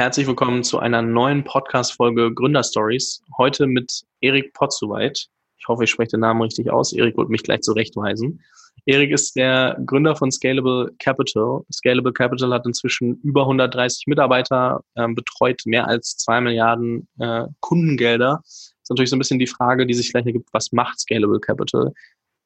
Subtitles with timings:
[0.00, 3.22] Herzlich willkommen zu einer neuen Podcast-Folge Gründerstories.
[3.36, 5.26] Heute mit Erik Potzuweit.
[5.58, 6.94] Ich hoffe, ich spreche den Namen richtig aus.
[6.94, 8.40] Erik wird mich gleich zurechtweisen.
[8.86, 11.60] Erik ist der Gründer von Scalable Capital.
[11.70, 18.40] Scalable Capital hat inzwischen über 130 Mitarbeiter, äh, betreut mehr als zwei Milliarden äh, Kundengelder.
[18.42, 21.40] Das ist natürlich so ein bisschen die Frage, die sich vielleicht ergibt, was macht Scalable
[21.40, 21.92] Capital?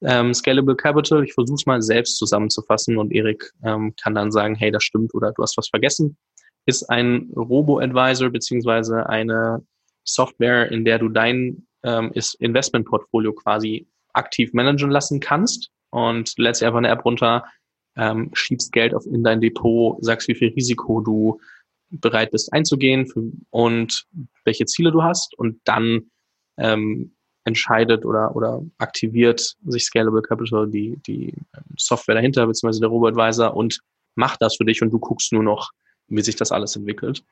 [0.02, 4.56] Ähm, Scalable Capital, ich versuche es mal selbst zusammenzufassen und Erik ähm, kann dann sagen,
[4.56, 6.16] hey, das stimmt oder du hast was vergessen
[6.66, 9.64] ist ein Robo-Advisor beziehungsweise eine
[10.04, 16.78] Software, in der du dein ähm, Investmentportfolio quasi aktiv managen lassen kannst und lädst einfach
[16.78, 17.44] eine App runter,
[17.96, 21.40] ähm, schiebst Geld auf in dein Depot, sagst, wie viel Risiko du
[21.90, 24.06] bereit bist einzugehen für, und
[24.44, 26.10] welche Ziele du hast und dann
[26.56, 32.88] ähm, entscheidet oder, oder aktiviert sich Scalable Capital, die, die ähm, Software dahinter, beziehungsweise der
[32.88, 33.80] Robo-Advisor und
[34.16, 35.70] macht das für dich und du guckst nur noch
[36.08, 37.24] wie sich das alles entwickelt.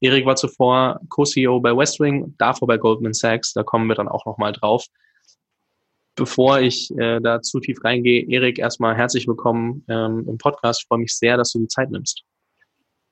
[0.00, 4.26] Erik war zuvor Co-CEO bei Westwing, davor bei Goldman Sachs, da kommen wir dann auch
[4.26, 4.84] nochmal drauf.
[6.14, 10.82] Bevor ich äh, da zu tief reingehe, Erik, erstmal herzlich willkommen ähm, im Podcast.
[10.82, 12.22] Ich freue mich sehr, dass du die Zeit nimmst.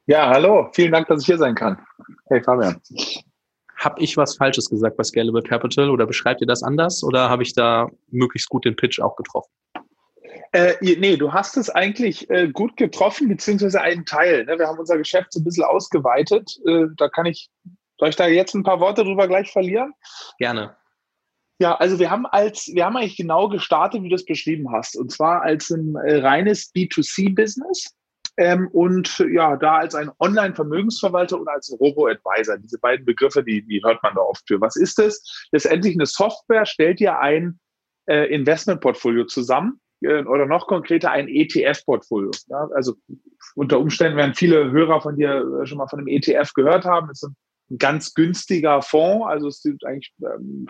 [0.07, 1.79] Ja, hallo, vielen Dank, dass ich hier sein kann.
[2.29, 2.81] Hey Fabian.
[3.77, 7.43] Habe ich was Falsches gesagt bei Scalable Capital oder beschreibt ihr das anders oder habe
[7.43, 9.51] ich da möglichst gut den Pitch auch getroffen?
[10.53, 14.45] Äh, nee, du hast es eigentlich äh, gut getroffen, beziehungsweise einen Teil.
[14.45, 14.59] Ne?
[14.59, 16.59] Wir haben unser Geschäft so ein bisschen ausgeweitet.
[16.67, 17.51] Äh, da kann ich,
[17.99, 19.93] soll ich da jetzt ein paar Worte drüber gleich verlieren?
[20.39, 20.77] Gerne.
[21.59, 24.97] Ja, also wir haben als, wir haben eigentlich genau gestartet, wie du es beschrieben hast.
[24.97, 27.95] Und zwar als ein äh, reines B2C-Business.
[28.39, 32.59] Ähm, und ja, da als ein Online-Vermögensverwalter und als Robo-Advisor.
[32.59, 34.61] Diese beiden Begriffe, die, die hört man da oft für.
[34.61, 35.49] Was ist das?
[35.53, 37.59] Letztendlich eine Software stellt dir ein
[38.07, 42.31] äh, Investmentportfolio zusammen oder noch konkreter ein ETF-Portfolio.
[42.49, 42.95] Ja, also
[43.55, 47.09] unter Umständen werden viele Hörer von dir äh, schon mal von einem ETF gehört haben.
[47.11, 47.31] Es ist
[47.71, 50.67] ein ganz günstiger Fonds, also es ist eigentlich ähm,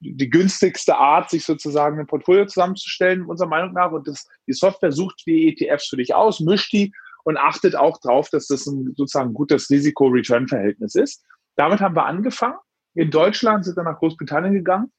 [0.00, 3.92] die günstigste Art, sich sozusagen ein Portfolio zusammenzustellen, unserer Meinung nach.
[3.92, 6.92] Und das, die Software sucht die ETFs für dich aus, mischt die
[7.24, 11.24] und achtet auch darauf, dass das ein sozusagen gutes Risiko-Return-Verhältnis ist.
[11.56, 12.56] Damit haben wir angefangen
[12.94, 14.92] in Deutschland, sind dann nach Großbritannien gegangen.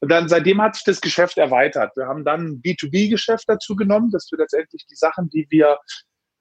[0.00, 1.96] Und dann seitdem hat sich das Geschäft erweitert.
[1.96, 5.78] Wir haben dann ein B2B-Geschäft dazu genommen, dass wir letztendlich die Sachen, die wir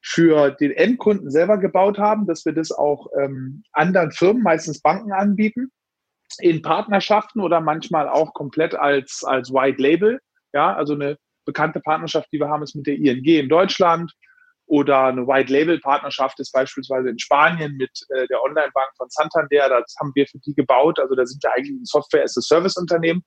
[0.02, 5.12] für den Endkunden selber gebaut haben, dass wir das auch ähm, anderen Firmen, meistens Banken
[5.12, 5.72] anbieten,
[6.40, 10.20] in Partnerschaften oder manchmal auch komplett als, als White Label.
[10.54, 14.12] Ja, also eine bekannte Partnerschaft, die wir haben, ist mit der ING in Deutschland.
[14.70, 19.68] Oder eine White-Label-Partnerschaft ist beispielsweise in Spanien mit äh, der Online-Bank von Santander.
[19.68, 21.00] Das haben wir für die gebaut.
[21.00, 23.24] Also da sind wir eigentlich ein Software-as-a-Service-Unternehmen.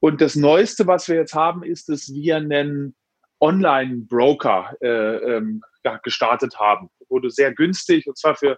[0.00, 2.96] Und das Neueste, was wir jetzt haben, ist, dass wir einen
[3.40, 6.88] Online-Broker äh, ähm, ja, gestartet haben.
[7.10, 8.56] Wurde sehr günstig und zwar für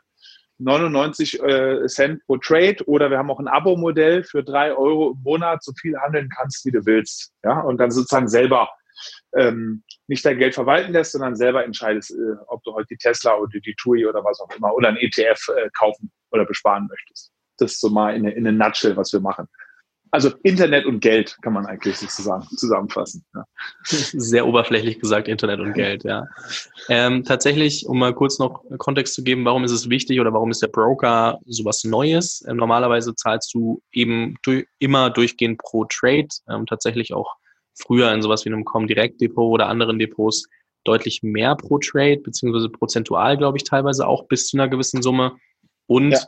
[0.59, 5.23] 99 äh, Cent pro Trade oder wir haben auch ein Abo-Modell für drei Euro im
[5.25, 7.33] Monat, so viel handeln kannst, wie du willst.
[7.43, 8.71] Ja, und dann sozusagen selber
[9.37, 13.37] ähm, nicht dein Geld verwalten lässt, sondern selber entscheidest, äh, ob du heute die Tesla
[13.37, 17.33] oder die TUI oder was auch immer oder ein ETF äh, kaufen oder besparen möchtest.
[17.59, 19.49] Das ist so mal in, in eine Nutshell, was wir machen.
[20.13, 23.25] Also Internet und Geld kann man eigentlich sozusagen zusammenfassen.
[23.35, 23.45] Ja.
[23.85, 26.27] Sehr oberflächlich gesagt, Internet und Geld, ja.
[26.89, 30.51] Ähm, tatsächlich, um mal kurz noch Kontext zu geben, warum ist es wichtig oder warum
[30.51, 32.45] ist der Broker sowas Neues?
[32.49, 37.35] Ähm, normalerweise zahlst du eben durch, immer durchgehend pro Trade, ähm, tatsächlich auch
[37.77, 40.49] früher in sowas wie einem Comdirect-Depot oder anderen Depots
[40.85, 45.37] deutlich mehr pro Trade, beziehungsweise prozentual, glaube ich, teilweise auch bis zu einer gewissen Summe.
[45.87, 46.21] Und ja.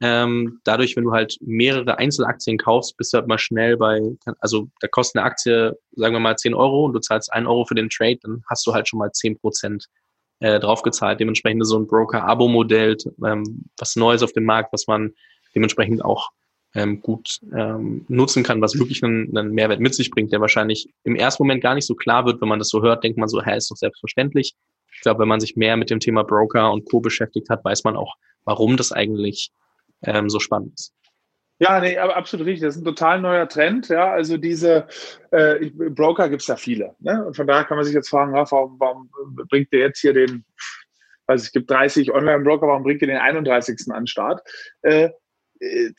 [0.00, 4.00] ähm, dadurch, wenn du halt mehrere Einzelaktien kaufst, bist du halt mal schnell bei,
[4.40, 7.64] also da kostet eine Aktie, sagen wir mal, 10 Euro und du zahlst 1 Euro
[7.64, 9.86] für den Trade, dann hast du halt schon mal 10 Prozent
[10.40, 11.20] äh, draufgezahlt.
[11.20, 15.12] Dementsprechend so ein Broker-Abo-Modell, ähm, was Neues auf dem Markt, was man
[15.54, 16.30] dementsprechend auch
[16.78, 20.88] ähm, gut ähm, nutzen kann, was wirklich einen, einen Mehrwert mit sich bringt, der wahrscheinlich
[21.04, 23.28] im ersten Moment gar nicht so klar wird, wenn man das so hört, denkt man
[23.28, 24.54] so, hä, ist doch selbstverständlich.
[24.92, 27.00] Ich glaube, wenn man sich mehr mit dem Thema Broker und Co.
[27.00, 29.50] beschäftigt hat, weiß man auch, warum das eigentlich
[30.04, 30.92] ähm, so spannend ist.
[31.60, 32.68] Ja, nee, aber absolut richtig.
[32.68, 33.88] Das ist ein total neuer Trend.
[33.88, 34.86] Ja, also diese
[35.32, 36.94] äh, Broker gibt es ja viele.
[37.00, 37.24] Ne?
[37.26, 39.10] Und von daher kann man sich jetzt fragen, warum, warum
[39.48, 40.44] bringt der jetzt hier den,
[41.26, 43.76] also es gibt 30 Online-Broker, warum bringt ihr den 31.
[43.88, 44.40] an den Start?
[44.82, 45.10] Äh,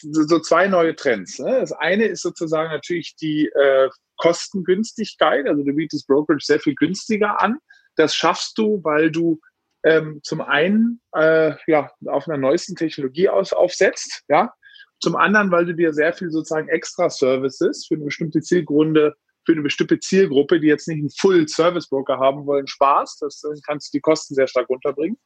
[0.02, 1.40] so zwei neue Trends.
[1.40, 1.60] Ne?
[1.60, 5.48] Das eine ist sozusagen natürlich die äh, Kostengünstigkeit.
[5.48, 7.58] Also du bietest Brokerage sehr viel günstiger an.
[7.96, 9.40] Das schaffst du, weil du
[9.84, 14.54] ähm, zum einen äh, ja, auf einer neuesten Technologie aus, aufsetzt, ja.
[15.02, 19.16] Zum anderen, weil du dir sehr viel sozusagen extra Services für eine bestimmte Zielgrunde
[19.46, 23.18] für eine bestimmte Zielgruppe, die jetzt nicht einen Full-Service-Broker haben wollen, Spaß.
[23.20, 25.18] Das kannst du die Kosten sehr stark runterbringen.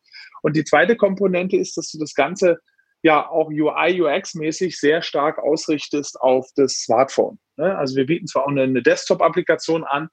[0.43, 2.59] Und die zweite Komponente ist, dass du das Ganze
[3.03, 7.37] ja auch UI, UX-mäßig sehr stark ausrichtest auf das Smartphone.
[7.57, 7.77] Ne?
[7.77, 10.09] Also wir bieten zwar auch eine, eine Desktop-Applikation an,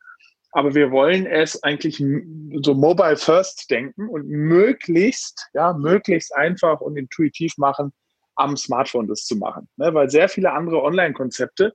[0.52, 2.02] aber wir wollen es eigentlich
[2.62, 7.92] so mobile first denken und möglichst, ja, möglichst einfach und intuitiv machen,
[8.34, 9.68] am Smartphone das zu machen.
[9.76, 9.94] Ne?
[9.94, 11.72] Weil sehr viele andere Online-Konzepte,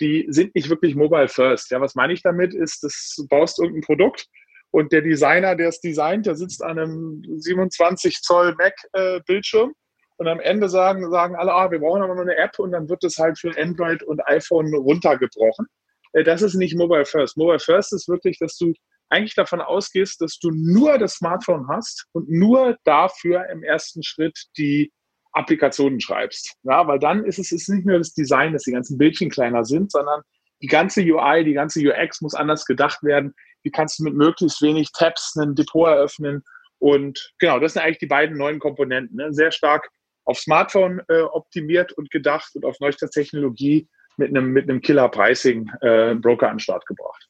[0.00, 1.70] die sind nicht wirklich mobile first.
[1.70, 4.26] Ja, was meine ich damit ist, dass du baust irgendein Produkt
[4.70, 9.72] und der Designer, der es designt, der sitzt an einem 27 Zoll Mac-Bildschirm
[10.18, 12.88] und am Ende sagen, sagen alle, ah, wir brauchen aber nur eine App und dann
[12.88, 15.66] wird es halt für Android und iPhone runtergebrochen.
[16.12, 17.36] Äh, das ist nicht Mobile First.
[17.36, 18.72] Mobile First ist wirklich, dass du
[19.10, 24.38] eigentlich davon ausgehst, dass du nur das Smartphone hast und nur dafür im ersten Schritt
[24.58, 24.92] die
[25.32, 26.54] Applikationen schreibst.
[26.64, 29.64] Ja, weil dann ist es ist nicht nur das Design, dass die ganzen Bildchen kleiner
[29.64, 30.22] sind, sondern
[30.60, 33.34] die ganze UI, die ganze UX muss anders gedacht werden.
[33.62, 36.42] Wie kannst du mit möglichst wenig Tabs ein Depot eröffnen?
[36.78, 39.16] Und genau, das sind eigentlich die beiden neuen Komponenten.
[39.16, 39.32] Ne?
[39.32, 39.88] Sehr stark
[40.28, 43.88] auf Smartphone äh, optimiert und gedacht und auf neueste Technologie
[44.18, 47.28] mit einem, mit einem Killer-Pricing äh, Broker an den Start gebracht.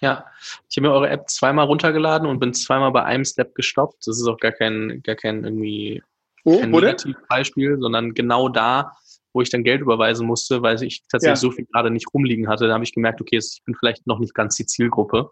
[0.00, 0.26] Ja,
[0.68, 4.06] ich habe mir eure App zweimal runtergeladen und bin zweimal bei einem Step gestoppt.
[4.06, 6.02] Das ist auch gar kein, gar kein irgendwie
[6.44, 8.94] oh, kein Negativbeispiel, sondern genau da,
[9.32, 11.48] wo ich dann Geld überweisen musste, weil ich tatsächlich ja.
[11.48, 12.68] so viel gerade nicht rumliegen hatte.
[12.68, 15.30] Da habe ich gemerkt, okay, ich bin vielleicht noch nicht ganz die Zielgruppe.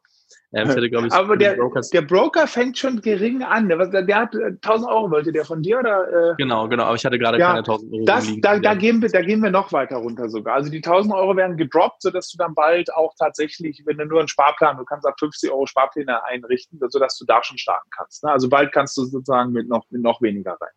[0.57, 1.55] Ähm, hätte, ich, Aber der,
[1.93, 3.69] der Broker fängt schon gering an.
[3.69, 5.81] Der, der hat 1000 äh, Euro, wollte der von dir?
[5.81, 6.31] oder?
[6.31, 6.35] Äh?
[6.39, 6.85] Genau, genau.
[6.85, 8.05] Aber ich hatte gerade ja, keine 1000 Euro.
[8.07, 10.55] Das, da, da, gehen wir, da gehen wir noch weiter runter sogar.
[10.55, 14.21] Also die 1000 Euro werden gedroppt, sodass du dann bald auch tatsächlich, wenn du nur
[14.21, 18.25] einen Sparplan, du kannst ab 50 Euro Sparpläne einrichten, sodass du da schon starten kannst.
[18.25, 18.31] Ne?
[18.31, 20.71] Also bald kannst du sozusagen mit noch, mit noch weniger rein.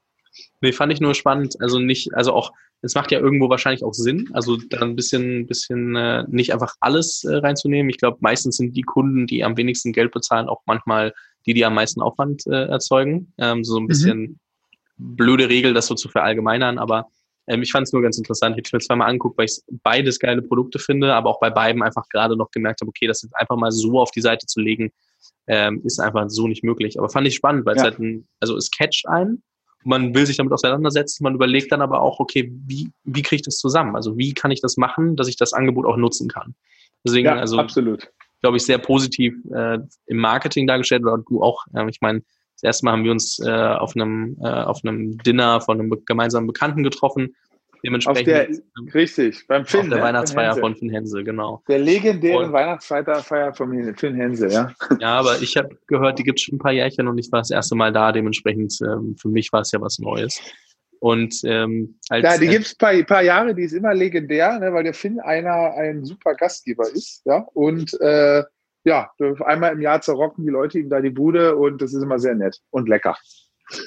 [0.62, 1.56] Nee, fand ich nur spannend.
[1.60, 5.48] Also nicht, also auch, es macht ja irgendwo wahrscheinlich auch Sinn, also da ein bisschen,
[5.48, 7.90] bisschen äh, nicht einfach alles äh, reinzunehmen.
[7.90, 11.14] Ich glaube, meistens sind die Kunden, die am wenigsten Geld bezahlen, auch manchmal
[11.46, 13.34] die, die am meisten Aufwand äh, erzeugen.
[13.38, 13.88] Ähm, so ein mhm.
[13.88, 15.16] bisschen mhm.
[15.16, 17.08] blöde Regel, das so zu verallgemeinern, aber
[17.48, 18.58] ähm, ich fand es nur ganz interessant.
[18.58, 21.82] Ich habe mir zweimal angeguckt, weil ich beides geile Produkte finde, aber auch bei beiden
[21.82, 24.62] einfach gerade noch gemerkt habe, okay, das jetzt einfach mal so auf die Seite zu
[24.62, 24.92] legen,
[25.48, 27.00] ähm, ist einfach so nicht möglich.
[27.00, 27.82] Aber fand ich spannend, weil ja.
[27.82, 29.44] es halt ein, also es catcht einen
[29.84, 33.42] man will sich damit auseinandersetzen, man überlegt dann aber auch, okay, wie, wie kriege ich
[33.44, 33.96] das zusammen?
[33.96, 36.56] Also wie kann ich das machen, dass ich das Angebot auch nutzen kann?
[37.06, 38.12] Deswegen, ja, also, absolut.
[38.42, 41.66] glaube ich, sehr positiv äh, im Marketing dargestellt oder du auch.
[41.74, 42.22] Äh, ich meine,
[42.56, 45.94] das erste Mal haben wir uns äh, auf einem äh, auf einem Dinner von einem
[46.06, 47.36] gemeinsamen Bekannten getroffen
[47.84, 48.28] Dementsprechend.
[48.28, 49.82] Der, richtig, beim Finn.
[49.82, 50.04] Auf der ne?
[50.04, 51.64] Weihnachtsfeier von Finn Hensel, genau.
[51.68, 54.74] Der legendären Weihnachtsfeier von Finn Hensel, ja.
[55.00, 57.40] Ja, aber ich habe gehört, die gibt es schon ein paar Jährchen und ich war
[57.40, 58.12] das erste Mal da.
[58.12, 60.42] Dementsprechend, ähm, für mich war es ja was Neues.
[61.00, 64.60] Und ähm, als, ja, die gibt es ein paar, paar, Jahre, die ist immer legendär,
[64.60, 67.48] ne, weil der Finn einer ein super Gastgeber ist, ja.
[67.54, 68.44] Und äh,
[68.84, 69.10] ja,
[69.46, 72.36] einmal im Jahr zerrocken die Leute ihm da die Bude und das ist immer sehr
[72.36, 73.16] nett und lecker.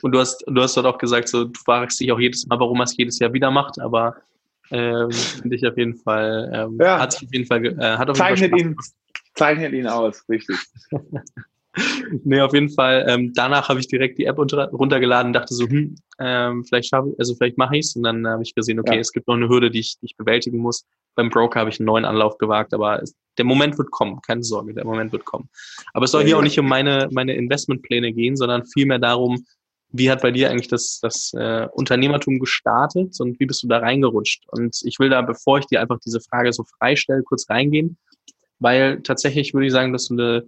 [0.02, 2.58] Und du hast, du hast dort auch gesagt, so, du fragst dich auch jedes Mal,
[2.60, 4.16] warum er es jedes Jahr wieder macht, aber
[4.70, 6.98] ähm, finde ich auf jeden Fall, ähm, ja.
[6.98, 8.76] hat sich auf jeden Fall, äh, hat auf zeichnet jeden Fall ihn,
[9.34, 10.56] zeichnet ihn aus, richtig.
[12.24, 13.06] nee, auf jeden Fall.
[13.08, 16.88] Ähm, danach habe ich direkt die App unter, runtergeladen und dachte so, hm, ähm, vielleicht
[16.88, 17.96] schaffe also vielleicht mache ich es.
[17.96, 19.00] Und dann habe ich gesehen, okay, ja.
[19.00, 20.84] es gibt noch eine Hürde, die ich, die ich bewältigen muss.
[21.14, 24.42] Beim Broker habe ich einen neuen Anlauf gewagt, aber es, der Moment wird kommen, keine
[24.42, 25.48] Sorge, der Moment wird kommen.
[25.92, 29.44] Aber es soll hier auch nicht um meine, meine Investmentpläne gehen, sondern vielmehr darum,
[29.92, 33.78] wie hat bei dir eigentlich das, das äh, Unternehmertum gestartet und wie bist du da
[33.78, 34.44] reingerutscht?
[34.48, 37.98] Und ich will da, bevor ich dir einfach diese Frage so freistelle, kurz reingehen,
[38.58, 40.44] weil tatsächlich würde ich sagen, dass du eine,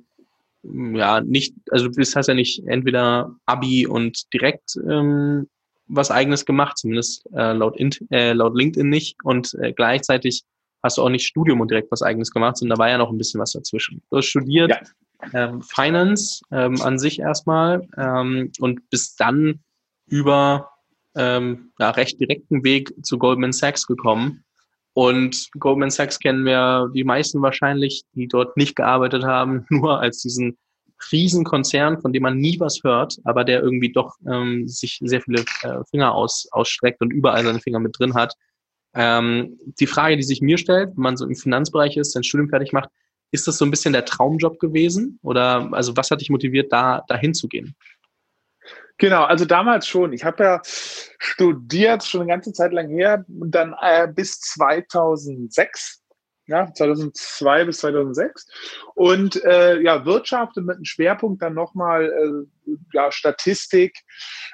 [0.99, 5.49] ja, nicht, also du hast ja nicht entweder Abi und direkt ähm,
[5.87, 7.79] was eigenes gemacht, zumindest äh, laut,
[8.11, 10.43] äh, laut LinkedIn nicht und äh, gleichzeitig
[10.83, 13.11] hast du auch nicht Studium und direkt was eigenes gemacht, sondern da war ja noch
[13.11, 14.03] ein bisschen was dazwischen.
[14.11, 14.81] Du hast studiert, ja
[15.33, 19.61] ähm, Finance ähm, an sich erstmal ähm, und bis dann
[20.07, 20.71] über
[21.17, 24.45] ähm, ja, recht direkten Weg zu Goldman Sachs gekommen.
[24.93, 30.23] Und Goldman Sachs kennen wir die meisten wahrscheinlich, die dort nicht gearbeitet haben, nur als
[30.23, 30.57] diesen
[31.11, 35.45] Riesenkonzern, von dem man nie was hört, aber der irgendwie doch ähm, sich sehr viele
[35.63, 38.35] äh, Finger aus, ausstreckt und überall seine Finger mit drin hat.
[38.95, 42.49] Ähm, die Frage, die sich mir stellt, wenn man so im Finanzbereich ist, sein Studium
[42.49, 42.91] fertig macht,
[43.31, 45.19] ist das so ein bisschen der Traumjob gewesen?
[45.23, 47.75] Oder also was hat dich motiviert, da dahin zu gehen?
[48.99, 50.13] Genau, also damals schon.
[50.13, 56.05] Ich habe ja studiert, schon eine ganze Zeit lang her, und dann äh, bis 2006
[56.47, 58.47] ja, 2002 bis 2006.
[58.95, 63.99] Und äh, ja, Wirtschaft und mit einem Schwerpunkt dann nochmal äh, ja, Statistik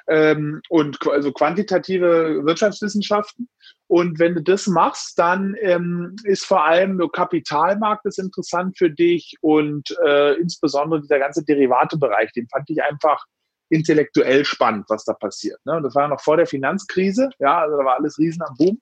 [0.07, 3.49] ähm, und also quantitative Wirtschaftswissenschaften.
[3.91, 8.89] Und wenn du das machst, dann ähm, ist vor allem der Kapitalmarkt ist interessant für
[8.89, 13.25] dich und äh, insbesondere dieser ganze Derivatebereich, den fand ich einfach
[13.67, 15.59] intellektuell spannend, was da passiert.
[15.65, 15.81] Ne?
[15.83, 18.81] Das war noch vor der Finanzkrise, ja, also da war alles riesen am Boom.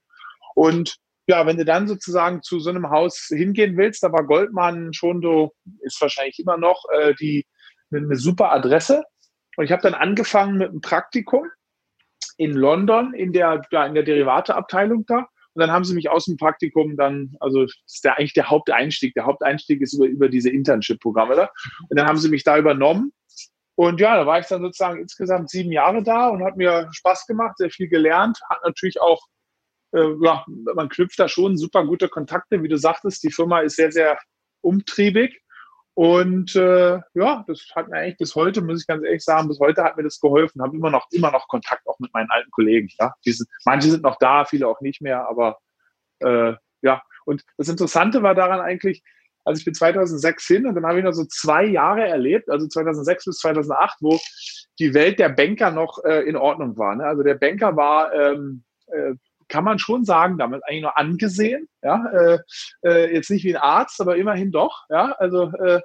[0.53, 4.93] Und ja, wenn du dann sozusagen zu so einem Haus hingehen willst, da war Goldman
[4.93, 7.47] schon so, ist wahrscheinlich immer noch äh, die
[7.91, 9.01] eine super Adresse.
[9.57, 11.49] Und ich habe dann angefangen mit einem Praktikum
[12.39, 15.27] in London in der, ja, in der Derivateabteilung da.
[15.53, 19.13] Und dann haben sie mich aus dem Praktikum dann, also ist der, eigentlich der Haupteinstieg.
[19.13, 21.49] Der Haupteinstieg ist über, über diese Internship-Programme da.
[21.89, 23.11] Und dann haben sie mich da übernommen.
[23.75, 27.25] Und ja, da war ich dann sozusagen insgesamt sieben Jahre da und hat mir Spaß
[27.27, 29.21] gemacht, sehr viel gelernt, hat natürlich auch,
[29.93, 33.21] äh, ja, man knüpft da schon super gute Kontakte, wie du sagtest.
[33.23, 34.17] Die Firma ist sehr, sehr
[34.61, 35.41] umtriebig.
[35.93, 39.59] Und äh, ja, das hat mir eigentlich bis heute, muss ich ganz ehrlich sagen, bis
[39.59, 40.61] heute hat mir das geholfen.
[40.61, 42.89] Habe immer noch, immer noch Kontakt auch mit meinen alten Kollegen.
[42.99, 43.13] Ja?
[43.25, 45.57] Diese, manche sind noch da, viele auch nicht mehr, aber
[46.19, 47.01] äh, ja.
[47.25, 49.03] Und das Interessante war daran eigentlich,
[49.43, 52.67] also ich bin 2006 hin und dann habe ich noch so zwei Jahre erlebt, also
[52.67, 54.19] 2006 bis 2008, wo
[54.79, 56.95] die Welt der Banker noch äh, in Ordnung war.
[56.95, 57.03] Ne?
[57.03, 59.13] Also der Banker war ähm, äh,
[59.49, 61.67] kann man schon sagen, damals eigentlich nur angesehen.
[61.83, 62.39] Ja, äh,
[62.83, 64.85] äh, jetzt nicht wie ein Arzt, aber immerhin doch.
[64.89, 65.81] Ja, also äh,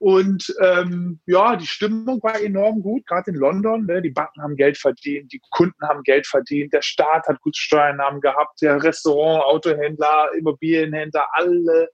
[0.00, 3.86] und ähm, ja, die Stimmung war enorm gut, gerade in London.
[3.86, 4.00] Ne?
[4.00, 8.20] Die Banken haben Geld verdient, die Kunden haben Geld verdient, der Staat hat gute Steuernahmen
[8.20, 11.88] gehabt, der Restaurant, Autohändler, Immobilienhändler, alle,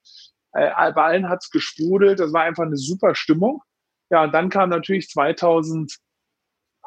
[0.52, 2.20] äh, bei allen hat's gesprudelt.
[2.20, 3.62] Das war einfach eine super Stimmung.
[4.10, 6.03] Ja, und dann kam natürlich 2000 2008,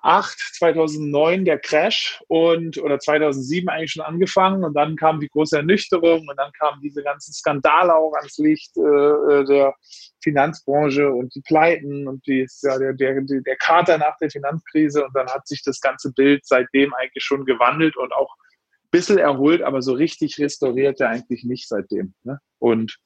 [0.01, 6.27] 2009 der Crash und oder 2007 eigentlich schon angefangen und dann kam die große Ernüchterung
[6.27, 9.75] und dann kamen diese ganzen Skandale auch ans Licht äh, äh der
[10.23, 15.15] Finanzbranche und die Pleiten und die, ja, der, der, der Kater nach der Finanzkrise und
[15.15, 19.61] dann hat sich das ganze Bild seitdem eigentlich schon gewandelt und auch ein bisschen erholt,
[19.61, 22.13] aber so richtig restauriert er eigentlich nicht seitdem.
[22.23, 22.39] Ne?
[22.59, 22.97] Und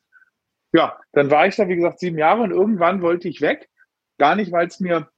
[0.73, 3.69] ja, dann war ich da, wie gesagt, sieben Jahre und irgendwann wollte ich weg.
[4.17, 5.09] Gar nicht, weil es mir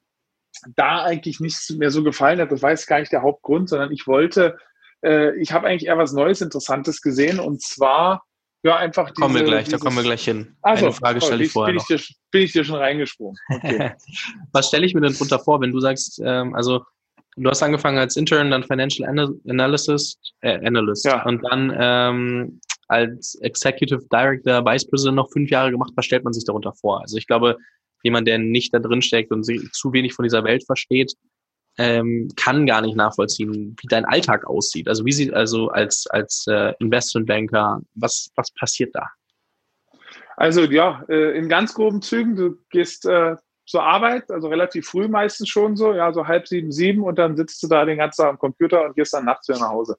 [0.75, 2.51] da eigentlich nichts mehr so gefallen hat.
[2.51, 4.57] Das war jetzt gar nicht der Hauptgrund, sondern ich wollte,
[5.03, 8.24] äh, ich habe eigentlich eher was Neues, Interessantes gesehen und zwar
[8.63, 10.55] ja einfach diese, kommen wir gleich, dieses, da kommen wir gleich hin.
[10.62, 12.00] Also, Eine Frage stelle ich vorher bin ich, dir,
[12.31, 13.38] bin ich dir schon reingesprungen.
[13.50, 13.91] Okay.
[14.53, 16.83] was stelle ich mir denn drunter vor, wenn du sagst, ähm, also
[17.36, 19.07] du hast angefangen als Intern, dann Financial
[19.48, 21.24] Analysis, äh, Analyst ja.
[21.25, 25.91] und dann ähm, als Executive Director, Vice President noch fünf Jahre gemacht.
[25.95, 27.01] Was stellt man sich darunter vor?
[27.01, 27.57] Also ich glaube,
[28.03, 31.13] jemand, der nicht da drin steckt und zu wenig von dieser Welt versteht,
[31.77, 34.88] ähm, kann gar nicht nachvollziehen, wie dein Alltag aussieht.
[34.88, 39.07] Also wie sieht also als als äh, Investmentbanker, was was passiert da?
[40.38, 45.07] Also ja, äh, in ganz groben Zügen, du gehst äh, zur Arbeit, also relativ früh
[45.07, 48.22] meistens schon so, ja, so halb sieben, sieben und dann sitzt du da den ganzen
[48.22, 49.98] Tag am Computer und gehst dann nachts wieder nach Hause.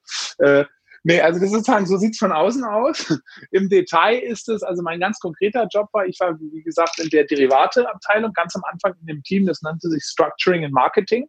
[1.07, 3.21] Nee, also das ist sozusagen, so sieht's von außen aus.
[3.51, 7.09] Im Detail ist es, also mein ganz konkreter Job war, ich war, wie gesagt, in
[7.09, 11.27] der Derivateabteilung ganz am Anfang in dem Team, das nannte sich Structuring and Marketing.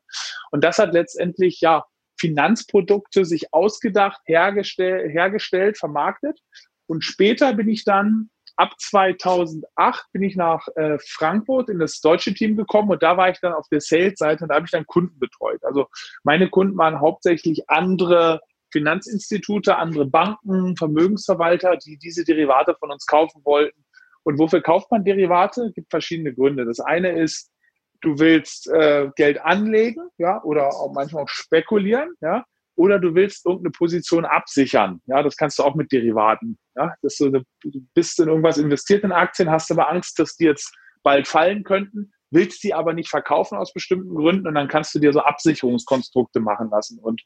[0.51, 1.85] Und das hat letztendlich, ja,
[2.19, 6.41] Finanzprodukte sich ausgedacht, hergestellt, hergestellt, vermarktet.
[6.87, 12.33] Und später bin ich dann ab 2008 bin ich nach äh, Frankfurt in das deutsche
[12.33, 14.87] Team gekommen und da war ich dann auf der Sales-Seite und da habe ich dann
[14.87, 15.63] Kunden betreut.
[15.65, 15.89] Also
[16.25, 18.41] meine Kunden waren hauptsächlich andere
[18.73, 23.85] Finanzinstitute, andere Banken, Vermögensverwalter, die diese Derivate von uns kaufen wollten.
[24.25, 25.67] Und wofür kauft man Derivate?
[25.67, 26.65] Es gibt verschiedene Gründe.
[26.65, 27.51] Das eine ist,
[28.01, 32.45] du willst äh, Geld anlegen, ja, oder auch manchmal auch spekulieren, ja,
[32.77, 35.01] oder du willst irgendeine Position absichern.
[35.07, 36.59] Ja, das kannst du auch mit Derivaten.
[36.75, 37.43] Ja, dass du, du
[37.95, 42.13] bist in irgendwas investiert in Aktien, hast aber Angst, dass die jetzt bald fallen könnten,
[42.31, 46.41] willst die aber nicht verkaufen aus bestimmten Gründen und dann kannst du dir so Absicherungskonstrukte
[46.41, 46.99] machen lassen.
[46.99, 47.23] Und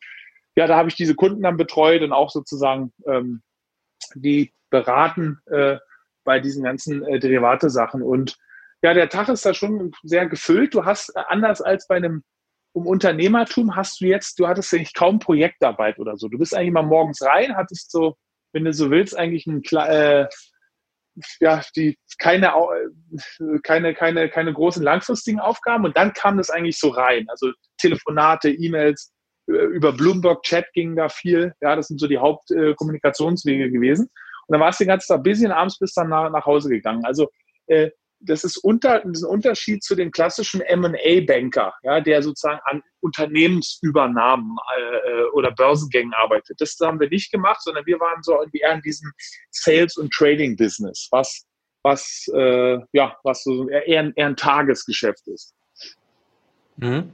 [0.57, 3.43] ja, da habe ich diese Kunden dann betreut und auch sozusagen ähm,
[4.15, 5.79] die beraten äh,
[6.25, 8.03] bei diesen ganzen äh, Derivate-Sachen.
[8.03, 8.37] Und
[8.83, 10.75] ja, der Tag ist da schon sehr gefüllt.
[10.75, 12.23] Du hast äh, anders als bei einem
[12.73, 16.29] um Unternehmertum hast du jetzt, du hattest eigentlich kaum Projektarbeit oder so.
[16.29, 18.17] Du bist eigentlich mal morgens rein, hattest so,
[18.53, 20.29] wenn du so willst, eigentlich ein äh,
[21.41, 26.79] ja, die keine, äh, keine, keine, keine großen langfristigen Aufgaben und dann kam das eigentlich
[26.79, 27.27] so rein.
[27.29, 29.13] Also Telefonate, E-Mails,
[29.51, 31.55] über Bloomberg Chat ging da viel.
[31.61, 34.11] Ja, das sind so die Hauptkommunikationswege äh, gewesen.
[34.47, 36.71] Und dann war es den ganzen Tag busy und abends bist dann nach, nach Hause
[36.71, 37.05] gegangen.
[37.05, 37.29] Also
[37.67, 37.91] äh,
[38.21, 42.83] das ist, unter, das ist ein Unterschied zu dem klassischen M&A-Banker, ja, der sozusagen an
[43.01, 46.61] Unternehmensübernahmen äh, oder Börsengängen arbeitet.
[46.61, 49.11] Das haben wir nicht gemacht, sondern wir waren so eher in diesem
[49.51, 51.47] Sales- und Trading-Business, was,
[51.83, 55.55] was, äh, ja, was so eher, eher ein Tagesgeschäft ist.
[56.77, 57.13] Mhm.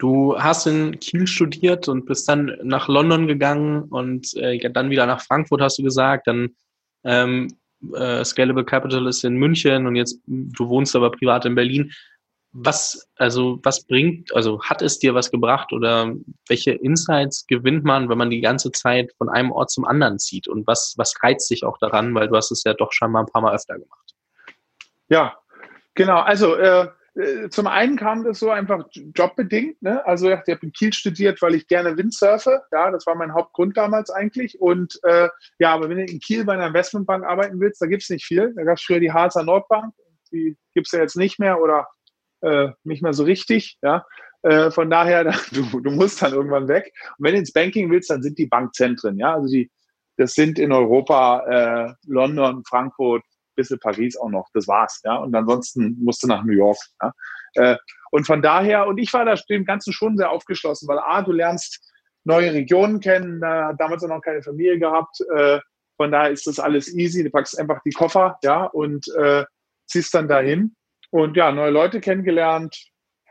[0.00, 5.04] Du hast in Kiel studiert und bist dann nach London gegangen und äh, dann wieder
[5.04, 6.26] nach Frankfurt, hast du gesagt.
[6.26, 6.56] Dann
[7.04, 7.48] ähm,
[7.94, 11.92] äh, Scalable Capital ist in München und jetzt du wohnst aber privat in Berlin.
[12.52, 16.14] Was, also, was bringt, also hat es dir was gebracht oder
[16.48, 20.48] welche Insights gewinnt man, wenn man die ganze Zeit von einem Ort zum anderen zieht?
[20.48, 23.20] Und was, was reizt dich auch daran, weil du hast es ja doch schon mal
[23.20, 24.14] ein paar Mal öfter gemacht?
[25.10, 25.36] Ja,
[25.94, 26.20] genau.
[26.20, 26.88] Also äh
[27.50, 29.82] zum einen kam das so einfach jobbedingt.
[29.82, 30.04] Ne?
[30.06, 32.62] Also ich habe in Kiel studiert, weil ich gerne Windsurfe.
[32.70, 34.60] Ja, das war mein Hauptgrund damals eigentlich.
[34.60, 38.02] Und äh, ja, aber wenn du in Kiel bei einer Investmentbank arbeiten willst, da gibt
[38.02, 38.54] es nicht viel.
[38.54, 39.92] Da gab es früher die Harzer Nordbank.
[40.30, 41.88] Die gibt es ja jetzt nicht mehr oder
[42.42, 43.76] äh, nicht mehr so richtig.
[43.82, 44.06] Ja?
[44.42, 46.92] Äh, von daher, du, du musst dann irgendwann weg.
[47.18, 49.18] Und wenn du ins Banking willst, dann sind die Bankzentren.
[49.18, 49.34] Ja?
[49.34, 49.68] Also die,
[50.16, 53.24] das sind in Europa äh, London, Frankfurt,
[53.54, 54.48] bisschen Paris auch noch.
[54.54, 55.00] Das war's.
[55.04, 55.16] Ja?
[55.16, 56.78] Und ansonsten musst du nach New York.
[57.02, 57.12] Ja?
[57.54, 57.76] Äh,
[58.10, 61.32] und von daher, und ich war da dem Ganzen schon sehr aufgeschlossen, weil A, du
[61.32, 61.80] lernst
[62.24, 65.20] neue Regionen kennen, da damals noch keine Familie gehabt.
[65.34, 65.60] Äh,
[65.96, 67.22] von daher ist das alles easy.
[67.22, 69.44] Du packst einfach die Koffer, ja, und äh,
[69.86, 70.74] ziehst dann dahin
[71.10, 72.74] und ja, neue Leute kennengelernt,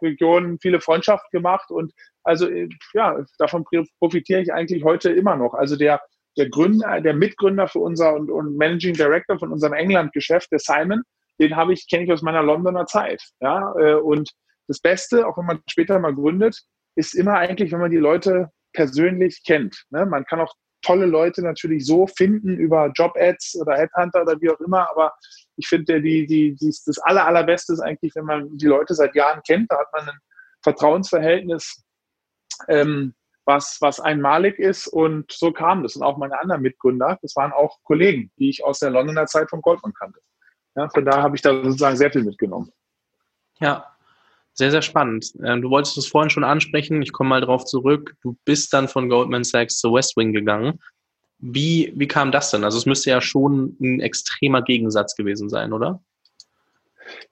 [0.01, 3.65] Regionen, viele Freundschaften gemacht und also äh, ja, davon
[3.99, 5.53] profitiere ich eigentlich heute immer noch.
[5.53, 6.01] Also der,
[6.39, 11.03] der Gründer, der Mitgründer für unser und, und Managing Director von unserem England-Geschäft, der Simon,
[11.39, 13.21] den habe ich, kenne ich aus meiner Londoner Zeit.
[13.39, 14.31] Ja, äh, und
[14.67, 16.59] das Beste, auch wenn man später mal gründet,
[16.95, 19.83] ist immer eigentlich, wenn man die Leute persönlich kennt.
[19.89, 20.05] Ne?
[20.05, 24.59] Man kann auch tolle Leute natürlich so finden über Job-Ads oder Headhunter oder wie auch
[24.59, 25.13] immer, aber
[25.57, 29.15] ich finde, die, die, die, das aller, allerbeste ist eigentlich, wenn man die Leute seit
[29.15, 30.19] Jahren kennt, da hat man ein
[30.63, 31.83] Vertrauensverhältnis,
[32.67, 33.13] ähm,
[33.49, 35.95] was, was einmalig ist und so kam das.
[35.95, 39.49] Und auch meine anderen Mitgründer, das waren auch Kollegen, die ich aus der Londoner Zeit
[39.49, 40.19] von Goldman kannte.
[40.75, 42.71] Ja, von daher habe ich da sozusagen sehr viel mitgenommen.
[43.59, 43.87] Ja,
[44.53, 45.33] sehr, sehr spannend.
[45.43, 48.15] Ähm, du wolltest es vorhin schon ansprechen, ich komme mal drauf zurück.
[48.21, 50.79] Du bist dann von Goldman Sachs zu West Wing gegangen.
[51.39, 52.63] Wie, wie kam das denn?
[52.63, 56.03] Also es müsste ja schon ein extremer Gegensatz gewesen sein, oder?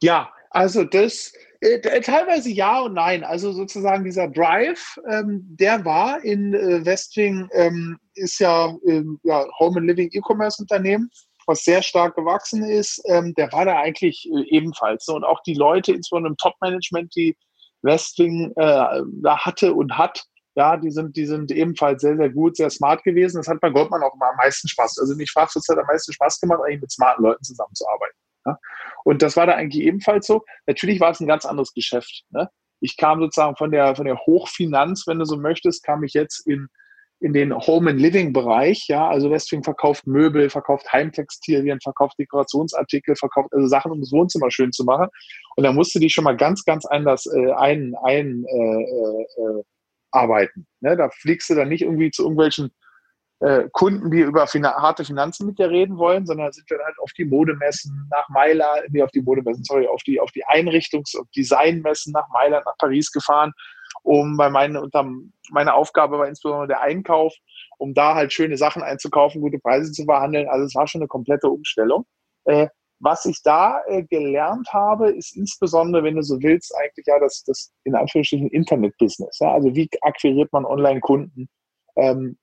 [0.01, 3.23] Ja, also das teilweise ja und nein.
[3.23, 9.45] Also sozusagen dieser Drive, ähm, der war in äh, Westwing, ähm, ist ja, ähm, ja
[9.59, 11.09] Home and Living E-Commerce Unternehmen,
[11.45, 13.01] was sehr stark gewachsen ist.
[13.05, 15.07] Ähm, der war da eigentlich äh, ebenfalls.
[15.07, 17.35] Und auch die Leute, insbesondere im Top-Management, die
[17.81, 20.23] Westwing äh, da hatte und hat,
[20.55, 23.37] ja, die sind, die sind ebenfalls sehr, sehr gut, sehr smart gewesen.
[23.37, 24.97] Das hat bei Goldman auch immer am meisten Spaß.
[24.99, 28.17] Also nicht fragst, es hat am meisten Spaß gemacht, eigentlich mit smarten Leuten zusammenzuarbeiten.
[28.47, 28.57] Ja?
[29.03, 30.43] Und das war da eigentlich ebenfalls so.
[30.65, 32.23] Natürlich war es ein ganz anderes Geschäft.
[32.29, 32.49] Ne?
[32.79, 36.47] Ich kam sozusagen von der, von der Hochfinanz, wenn du so möchtest, kam ich jetzt
[36.47, 36.67] in,
[37.19, 43.15] in den Home and Living Bereich, ja, also Westwing verkauft Möbel, verkauft Heimtextilien, verkauft Dekorationsartikel,
[43.15, 45.07] verkauft also Sachen, um das Wohnzimmer schön zu machen.
[45.55, 49.63] Und da musste die schon mal ganz, ganz anders äh, ein, ein äh, äh,
[50.11, 50.67] arbeiten.
[50.81, 50.95] Ne?
[50.95, 52.71] Da fliegst du dann nicht irgendwie zu irgendwelchen
[53.39, 56.97] äh, Kunden, die über fina harte Finanzen mit dir reden wollen, sondern sind wir halt
[56.99, 61.15] auf die Modemessen nach Mailand, nee, auf die Modemessen, sorry, auf die, auf die Einrichtungs-
[61.15, 63.53] und Designmessen nach Mailand, nach Paris gefahren,
[64.01, 65.07] um bei meinen, unter
[65.51, 67.33] meine Aufgabe war insbesondere der Einkauf,
[67.77, 70.47] um da halt schöne Sachen einzukaufen, gute Preise zu verhandeln.
[70.49, 72.05] Also es war schon eine komplette Umstellung.
[72.45, 72.69] Äh,
[72.99, 77.43] was ich da äh, gelernt habe, ist insbesondere, wenn du so willst, eigentlich ja das,
[77.43, 79.37] das in Anführungsstrichen Internet-Business.
[79.39, 79.53] Ja?
[79.53, 81.47] Also wie akquiriert man Online-Kunden?
[81.95, 82.37] Ähm,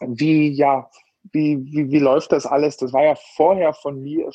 [0.00, 0.88] wie, ja,
[1.32, 2.76] wie, wie, wie läuft das alles?
[2.76, 4.30] Das war ja vorher von mir,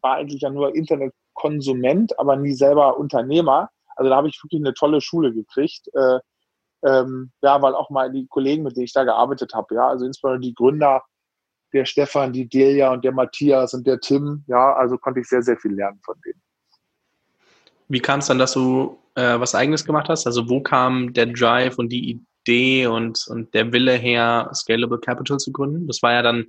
[0.00, 3.70] war eigentlich ja nur Internetkonsument, aber nie selber Unternehmer.
[3.96, 5.88] Also da habe ich wirklich eine tolle Schule gekriegt.
[5.94, 6.18] Äh,
[6.84, 10.04] ähm, ja, weil auch mal die Kollegen, mit denen ich da gearbeitet habe, ja, also
[10.04, 11.02] insbesondere die Gründer,
[11.72, 14.44] der Stefan, die Delia und der Matthias und der Tim.
[14.46, 16.40] Ja, also konnte ich sehr, sehr viel lernen von denen.
[17.88, 20.26] Wie kam es dann, dass du äh, was Eigenes gemacht hast?
[20.26, 25.38] Also wo kam der Drive und die Idee und, und der Wille her, Scalable Capital
[25.38, 25.86] zu gründen?
[25.86, 26.46] Das war ja dann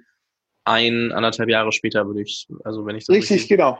[0.63, 3.79] ein, anderthalb Jahre später, würde ich, also wenn ich das richtig, richtig genau.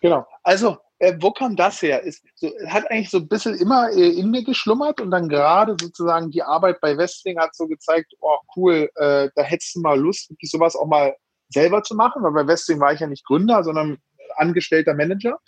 [0.00, 0.26] Genau.
[0.42, 2.02] Also, äh, wo kam das her?
[2.02, 5.76] Ist, so, hat eigentlich so ein bisschen immer äh, in mir geschlummert und dann gerade
[5.80, 9.98] sozusagen die Arbeit bei Westling hat so gezeigt, oh cool, äh, da hättest du mal
[9.98, 11.14] Lust, wirklich sowas auch mal
[11.48, 13.98] selber zu machen, weil bei Westling war ich ja nicht Gründer, sondern
[14.36, 15.38] angestellter Manager.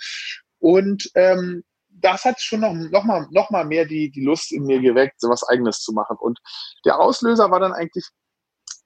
[0.58, 1.64] Und ähm,
[2.00, 5.20] das hat schon noch, noch, mal, noch mal mehr die, die Lust in mir geweckt,
[5.20, 6.16] sowas Eigenes zu machen.
[6.18, 6.38] Und
[6.84, 8.06] der Auslöser war dann eigentlich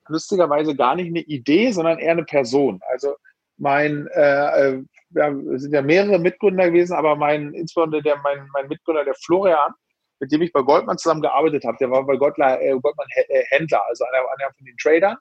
[0.09, 2.81] lustigerweise gar nicht eine Idee, sondern eher eine Person.
[2.89, 3.17] Also
[3.57, 8.69] mein äh, äh ja, sind ja mehrere Mitgründer gewesen, aber mein, insbesondere der, mein, mein
[8.69, 9.73] Mitgründer, der Florian,
[10.21, 13.43] mit dem ich bei Goldman zusammen gearbeitet habe, der war bei Goldler, äh, Goldman äh,
[13.49, 15.17] Händler, also einer, einer von den Tradern.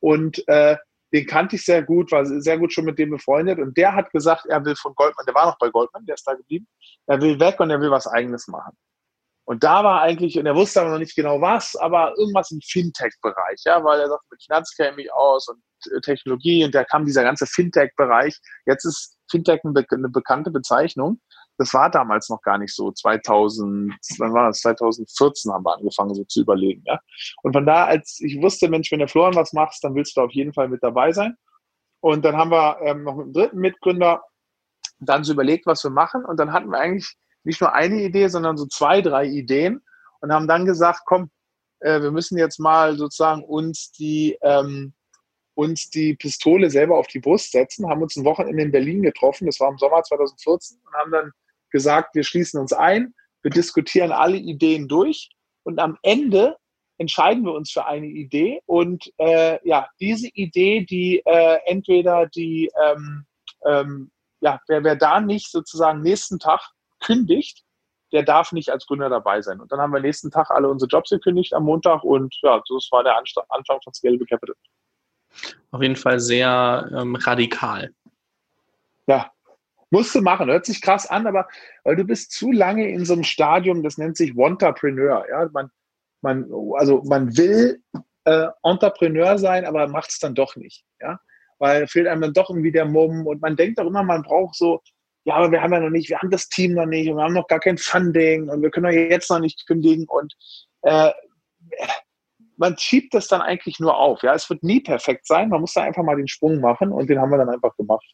[0.00, 0.76] Und äh,
[1.12, 3.58] den kannte ich sehr gut, war sehr gut schon mit dem befreundet.
[3.58, 6.26] Und der hat gesagt, er will von Goldman, der war noch bei Goldman, der ist
[6.26, 6.66] da geblieben,
[7.06, 8.76] er will weg und er will was Eigenes machen.
[9.44, 12.60] Und da war eigentlich, und er wusste aber noch nicht genau was, aber irgendwas im
[12.60, 15.60] Fintech-Bereich, ja, weil er sagt, mit Finanz kenne ich aus und
[15.92, 18.38] äh, Technologie und da kam dieser ganze Fintech-Bereich.
[18.66, 21.20] Jetzt ist Fintech eine, bekannte Bezeichnung.
[21.62, 22.90] Das war damals noch gar nicht so.
[22.90, 24.62] 2000, wann war das?
[24.62, 26.98] 2014 haben wir angefangen, so zu überlegen, ja.
[27.44, 30.22] Und von da, als ich wusste, Mensch, wenn der Florian was machst, dann willst du
[30.22, 31.36] auf jeden Fall mit dabei sein.
[32.00, 34.24] Und dann haben wir ähm, noch mit dem dritten Mitgründer
[34.98, 36.24] dann so überlegt, was wir machen.
[36.24, 39.82] Und dann hatten wir eigentlich nicht nur eine Idee, sondern so zwei, drei Ideen
[40.20, 41.30] und haben dann gesagt, komm,
[41.78, 44.94] äh, wir müssen jetzt mal sozusagen uns die, ähm,
[45.54, 49.46] uns die Pistole selber auf die Brust setzen, haben uns ein Wochenende in Berlin getroffen,
[49.46, 51.32] das war im Sommer 2014 und haben dann
[51.72, 55.30] gesagt, wir schließen uns ein, wir diskutieren alle Ideen durch
[55.64, 56.56] und am Ende
[56.98, 62.70] entscheiden wir uns für eine Idee und äh, ja, diese Idee, die äh, entweder die,
[62.84, 63.26] ähm,
[63.66, 66.60] ähm, ja, wer, wer da nicht sozusagen nächsten Tag
[67.00, 67.64] kündigt,
[68.12, 69.60] der darf nicht als Gründer dabei sein.
[69.60, 72.88] Und dann haben wir nächsten Tag alle unsere Jobs gekündigt am Montag und ja, das
[72.92, 74.54] war der Anfang von Scalable Capital.
[75.70, 77.92] Auf jeden Fall sehr ähm, radikal.
[79.06, 79.32] Ja,
[79.92, 80.50] musst du machen.
[80.50, 81.48] Hört sich krass an, aber
[81.84, 85.26] weil du bist zu lange in so einem Stadium, das nennt sich Wantrepreneur.
[85.28, 85.70] Ja, man,
[86.22, 87.82] man, also man will
[88.24, 90.84] äh, Entrepreneur sein, aber macht es dann doch nicht.
[91.00, 91.20] Ja,
[91.58, 94.56] weil fehlt einem dann doch irgendwie der Mumm und man denkt auch immer, man braucht
[94.56, 94.80] so
[95.24, 97.22] ja, aber wir haben ja noch nicht, wir haben das Team noch nicht und wir
[97.22, 100.34] haben noch gar kein Funding und wir können ja jetzt noch nicht kündigen und
[100.82, 101.12] äh,
[102.56, 104.22] man schiebt das dann eigentlich nur auf.
[104.22, 105.48] Ja, es wird nie perfekt sein.
[105.48, 108.04] Man muss da einfach mal den Sprung machen und den haben wir dann einfach gemacht.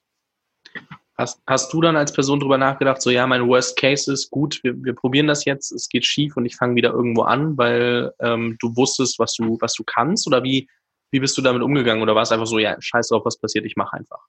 [1.19, 4.61] Hast, hast du dann als Person darüber nachgedacht, so ja, mein Worst Case ist gut,
[4.63, 8.13] wir, wir probieren das jetzt, es geht schief und ich fange wieder irgendwo an, weil
[8.21, 10.29] ähm, du wusstest, was du, was du kannst?
[10.29, 10.69] Oder wie,
[11.11, 12.05] wie bist du damit umgegangen?
[12.05, 14.21] Oder war es einfach so, ja, scheiß drauf, was passiert, ich mache einfach?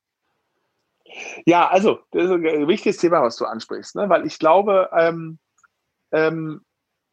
[1.46, 4.10] Ja, also, das ist ein wichtiges Thema, was du ansprichst, ne?
[4.10, 5.38] weil ich glaube, ähm,
[6.12, 6.62] ähm,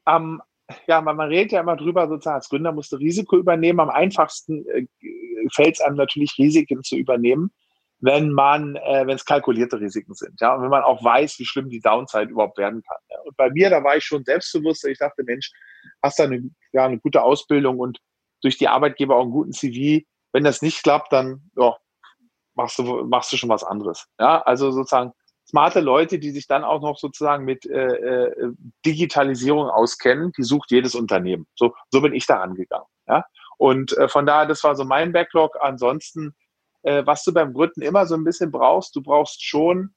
[0.07, 0.41] am,
[0.87, 3.81] ja, man, man redet ja immer drüber, sozusagen als Gründer musst du Risiko übernehmen.
[3.81, 4.87] Am einfachsten äh,
[5.53, 7.51] fällt es einem natürlich, Risiken zu übernehmen,
[8.01, 11.45] wenn man, äh, wenn es kalkulierte Risiken sind, ja, und wenn man auch weiß, wie
[11.45, 12.99] schlimm die Downside überhaupt werden kann.
[13.11, 13.19] Ja?
[13.25, 15.51] Und bei mir, da war ich schon selbstbewusst, ich dachte, Mensch,
[16.03, 17.99] hast du eine, ja, eine gute Ausbildung und
[18.43, 20.05] durch die Arbeitgeber auch einen guten CV.
[20.33, 21.75] Wenn das nicht klappt, dann ja,
[22.55, 24.07] machst du, machst du schon was anderes.
[24.21, 25.13] Ja, also sozusagen
[25.49, 28.53] smarte Leute, die sich dann auch noch sozusagen mit äh, äh,
[28.85, 31.47] Digitalisierung auskennen, die sucht jedes Unternehmen.
[31.55, 32.87] So, so bin ich da angegangen.
[33.07, 33.25] Ja?
[33.57, 35.57] Und äh, von daher, das war so mein Backlog.
[35.61, 36.35] Ansonsten,
[36.87, 39.95] äh, was du beim Gründen immer so ein bisschen brauchst, du brauchst schon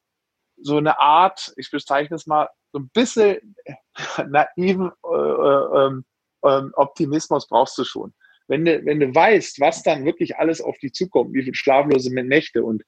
[0.57, 3.55] so eine Art, ich bezeichne es mal, so ein bisschen
[4.27, 6.05] naiven äh, äh, ähm,
[6.45, 8.13] ähm, Optimismus brauchst du schon
[8.49, 12.13] wenn du, wenn du weißt, was dann wirklich alles auf dich zukommt, wie viel schlaflose
[12.13, 12.83] Nächte und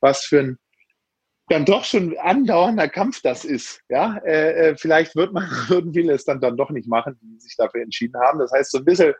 [0.00, 0.58] was für ein
[1.48, 3.82] dann doch schon andauernder Kampf das ist.
[3.90, 7.38] Ja, äh, äh vielleicht wird man, würden viele es dann, dann doch nicht machen, die
[7.40, 8.38] sich dafür entschieden haben.
[8.38, 9.14] Das heißt, so ein bisschen äh,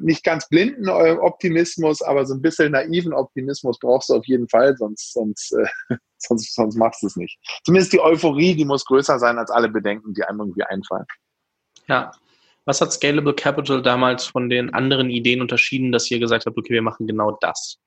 [0.00, 4.48] nicht ganz blinden äh, Optimismus, aber so ein bisschen naiven Optimismus brauchst du auf jeden
[4.48, 7.38] Fall, sonst, sonst, äh, sonst, sonst machst du es nicht.
[7.64, 11.06] Zumindest die Euphorie, die muss größer sein als alle Bedenken, die einem irgendwie einfallen.
[11.86, 12.10] Ja,
[12.64, 16.74] was hat Scalable Capital damals von den anderen Ideen unterschieden, dass ihr gesagt habt, okay,
[16.74, 17.78] wir machen genau das?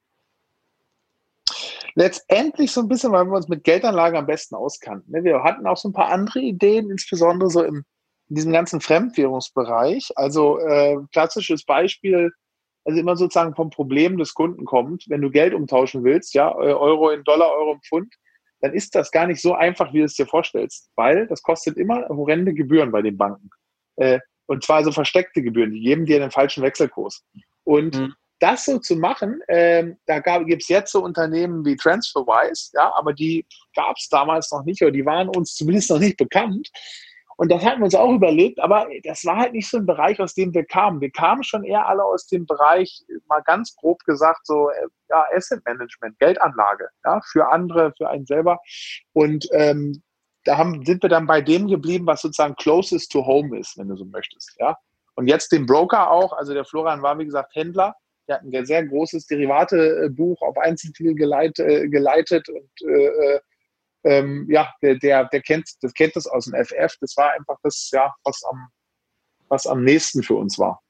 [1.96, 5.12] Letztendlich so ein bisschen, weil wir uns mit Geldanlage am besten auskannten.
[5.12, 5.24] Ne?
[5.24, 7.84] Wir hatten auch so ein paar andere Ideen, insbesondere so im,
[8.32, 10.10] in diesem ganzen Fremdwährungsbereich.
[10.16, 12.32] Also äh, klassisches Beispiel,
[12.86, 17.10] also immer sozusagen vom Problem des Kunden kommt, wenn du Geld umtauschen willst, ja, Euro
[17.10, 18.16] in Dollar, Euro in Pfund,
[18.62, 21.76] dann ist das gar nicht so einfach, wie du es dir vorstellst, weil das kostet
[21.76, 23.50] immer horrende Gebühren bei den Banken.
[23.98, 27.26] Äh, und zwar so versteckte Gebühren, die geben dir den falschen Wechselkurs.
[27.66, 28.14] Und mhm.
[28.40, 33.12] das so zu machen, ähm, da gibt es jetzt so Unternehmen wie TransferWise, ja, aber
[33.12, 36.70] die gab es damals noch nicht oder die waren uns zumindest noch nicht bekannt.
[37.42, 40.20] Und das hatten wir uns auch überlegt, aber das war halt nicht so ein Bereich,
[40.20, 41.02] aus dem wir kamen.
[41.02, 45.26] Wir kamen schon eher alle aus dem Bereich, mal ganz grob gesagt, so äh, ja,
[45.34, 48.60] Asset Management, Geldanlage, ja, für andere, für einen selber.
[49.14, 50.04] Und ähm,
[50.44, 53.88] da haben, sind wir dann bei dem geblieben, was sozusagen closest to home ist, wenn
[53.88, 54.56] du so möchtest.
[54.60, 54.78] Ja?
[55.16, 57.96] Und jetzt den Broker auch, also der Florian war, wie gesagt, Händler.
[58.28, 63.40] Der hat ein sehr großes Derivatebuch auf Einzeltitel geleit, äh, geleitet und äh, äh,
[64.04, 66.96] ähm, ja, der, der, der kennt, das kennt das aus dem FF.
[67.00, 68.68] Das war einfach das, ja, was am,
[69.48, 70.82] was am nächsten für uns war.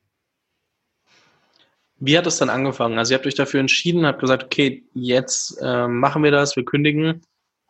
[1.98, 2.98] Wie hat es dann angefangen?
[2.98, 6.66] Also ihr habt euch dafür entschieden, habt gesagt, okay, jetzt äh, machen wir das, wir
[6.66, 7.22] kündigen.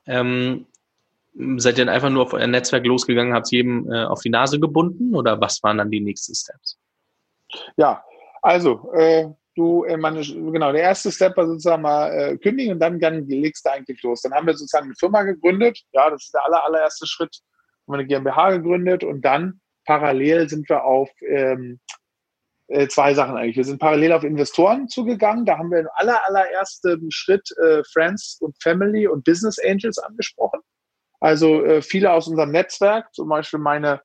[0.05, 0.67] Ähm,
[1.33, 4.59] Seid ihr dann einfach nur auf euer Netzwerk losgegangen, habt jedem äh, auf die Nase
[4.59, 6.77] gebunden oder was waren dann die nächsten Steps?
[7.77, 8.03] Ja,
[8.41, 12.79] also äh, du, äh, meine, genau, der erste Step war sozusagen mal äh, kündigen und
[12.79, 14.21] dann, dann legst du eigentlich los.
[14.21, 15.79] Dann haben wir sozusagen eine Firma gegründet.
[15.91, 17.39] Ja, das ist der aller, allererste Schritt.
[17.87, 21.79] Haben wir eine GmbH gegründet und dann parallel sind wir auf ähm,
[22.67, 23.57] äh, zwei Sachen eigentlich.
[23.57, 25.45] Wir sind parallel auf Investoren zugegangen.
[25.45, 30.61] Da haben wir im aller, allerersten Schritt äh, Friends und Family und Business Angels angesprochen.
[31.19, 34.01] Also äh, viele aus unserem Netzwerk, zum Beispiel meine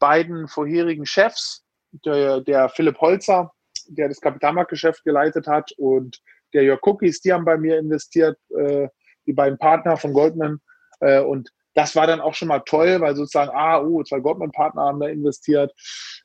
[0.00, 1.64] beiden vorherigen Chefs,
[2.04, 3.52] der, der Philipp Holzer,
[3.88, 6.20] der das Kapitalmarktgeschäft geleitet hat, und
[6.54, 8.88] der Jörg Cookies, die haben bei mir investiert, äh,
[9.26, 10.60] die beiden Partner von Goldman.
[11.00, 14.82] Äh, und das war dann auch schon mal toll, weil sozusagen, ah, oh, zwei Goldman-Partner
[14.82, 15.72] haben da investiert.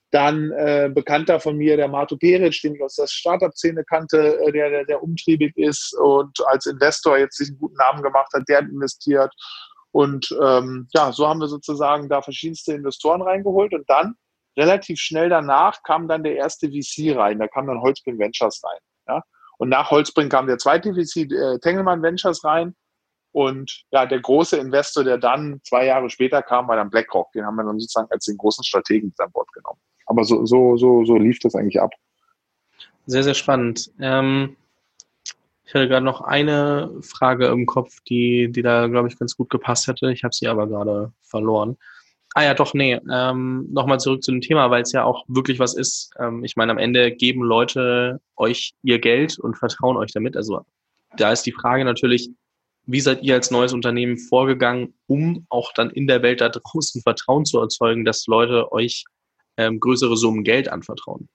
[0.09, 4.51] Dann äh, Bekannter von mir, der Marto Peric, den ich aus der Startup-Szene kannte, äh,
[4.51, 8.43] der, der, der umtriebig ist und als Investor jetzt sich einen guten Namen gemacht hat,
[8.47, 9.33] der hat investiert.
[9.91, 14.15] Und ähm, ja, so haben wir sozusagen da verschiedenste Investoren reingeholt und dann
[14.57, 18.79] relativ schnell danach kam dann der erste VC rein, da kam dann Holzbring Ventures rein.
[19.07, 19.23] Ja?
[19.57, 22.75] Und nach Holzbring kam der zweite VC, äh, Tengelmann Ventures rein.
[23.31, 27.31] Und ja, der große Investor, der dann zwei Jahre später kam, war dann BlackRock.
[27.31, 29.79] Den haben wir dann sozusagen als den großen Strategen an Bord genommen.
[30.05, 31.91] Aber so, so, so, so lief das eigentlich ab.
[33.07, 33.91] Sehr, sehr spannend.
[33.99, 34.55] Ähm,
[35.65, 39.49] ich hatte gerade noch eine Frage im Kopf, die, die da, glaube ich, ganz gut
[39.49, 40.11] gepasst hätte.
[40.11, 41.77] Ich habe sie aber gerade verloren.
[42.35, 42.99] Ah ja, doch, nee.
[43.11, 46.11] Ähm, Nochmal zurück zu dem Thema, weil es ja auch wirklich was ist.
[46.19, 50.35] Ähm, ich meine, am Ende geben Leute euch ihr Geld und vertrauen euch damit.
[50.35, 50.65] Also
[51.17, 52.29] da ist die Frage natürlich,
[52.85, 57.01] wie seid ihr als neues Unternehmen vorgegangen, um auch dann in der Welt da draußen
[57.01, 59.05] Vertrauen zu erzeugen, dass Leute euch
[59.57, 61.29] ähm, größere Summen Geld anvertrauen.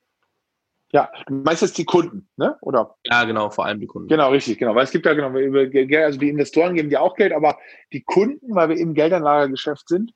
[0.91, 2.57] Ja, meistens die Kunden, ne?
[2.61, 2.95] Oder?
[3.05, 4.07] Ja, genau, vor allem die Kunden.
[4.07, 4.73] Genau, richtig, genau.
[4.73, 7.57] Weil es gibt ja genau, also die Investoren geben dir auch Geld, aber
[7.93, 10.11] die Kunden, weil wir im Geldanlagegeschäft sind,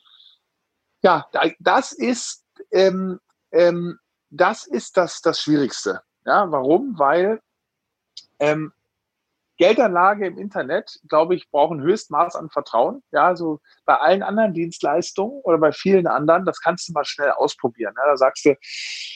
[1.03, 1.25] ja,
[1.59, 3.19] das ist, ähm,
[3.51, 6.01] ähm, das ist das, das Schwierigste.
[6.25, 6.97] Ja, warum?
[6.97, 7.39] Weil
[8.39, 8.71] ähm,
[9.57, 13.03] Geldanlage im Internet, glaube ich, braucht ein Höchstmaß an Vertrauen.
[13.11, 17.31] Ja, so bei allen anderen Dienstleistungen oder bei vielen anderen, das kannst du mal schnell
[17.31, 17.93] ausprobieren.
[17.95, 18.55] Ja, da sagst du,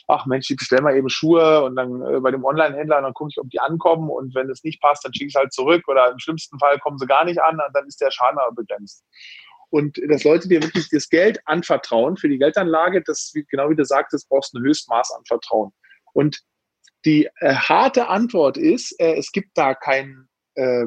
[0.07, 3.31] ach Mensch, ich bestelle mal eben Schuhe und dann äh, bei dem Online-Händler, dann gucke
[3.31, 5.87] ich, ob die ankommen und wenn es nicht passt, dann schicke ich es halt zurück
[5.87, 8.53] oder im schlimmsten Fall kommen sie gar nicht an und dann ist der Schaden aber
[8.53, 9.03] begrenzt.
[9.69, 13.85] Und dass Leute dir wirklich das Geld anvertrauen für die Geldanlage, das, genau wie du
[13.85, 15.71] sagtest, brauchst du ein Höchstmaß an Vertrauen.
[16.13, 16.41] Und
[17.05, 20.85] die äh, harte Antwort ist, äh, es gibt da keinen äh,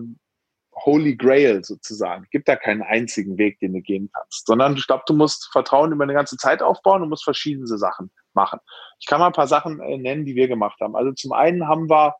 [0.84, 2.24] Holy Grail sozusagen.
[2.24, 5.50] Es gibt da keinen einzigen Weg, den du gehen kannst, sondern ich glaube, du musst
[5.52, 8.60] Vertrauen über eine ganze Zeit aufbauen und musst verschiedene Sachen machen.
[8.98, 10.96] Ich kann mal ein paar Sachen äh, nennen, die wir gemacht haben.
[10.96, 12.14] Also zum einen haben wir,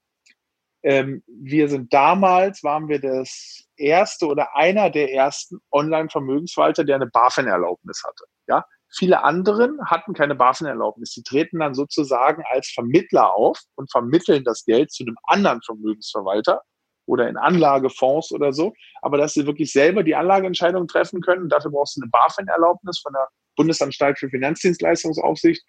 [0.83, 7.07] ähm, wir sind damals, waren wir das erste oder einer der ersten Online-Vermögensverwalter, der eine
[7.07, 8.25] BaFin-Erlaubnis hatte.
[8.49, 11.13] Ja, Viele anderen hatten keine BaFin-Erlaubnis.
[11.13, 16.63] Die treten dann sozusagen als Vermittler auf und vermitteln das Geld zu einem anderen Vermögensverwalter
[17.07, 18.73] oder in Anlagefonds oder so.
[19.01, 23.13] Aber dass sie wirklich selber die Anlageentscheidung treffen können, dafür brauchst du eine BaFin-Erlaubnis von
[23.13, 25.65] der Bundesanstalt für Finanzdienstleistungsaufsicht.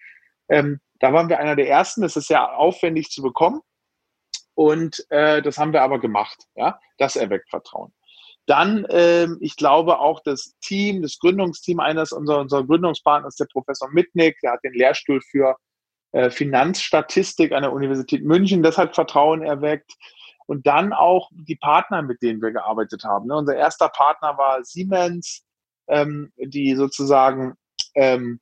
[0.50, 2.02] Ähm, da waren wir einer der ersten.
[2.02, 3.62] Das ist sehr aufwendig zu bekommen.
[4.54, 6.46] Und äh, das haben wir aber gemacht.
[6.56, 7.94] Ja, das erweckt Vertrauen.
[8.48, 13.90] Dann, ähm, ich glaube auch das Team, das Gründungsteam eines unserer, unserer Gründungspartners, der Professor
[13.92, 15.56] Mitnick, der hat den Lehrstuhl für
[16.12, 19.94] äh, Finanzstatistik an der Universität München, das hat Vertrauen erweckt.
[20.48, 23.28] Und dann auch die Partner, mit denen wir gearbeitet haben.
[23.28, 23.38] Ne?
[23.38, 25.46] Unser erster Partner war Siemens,
[25.88, 27.54] ähm, die sozusagen
[27.96, 28.42] ähm,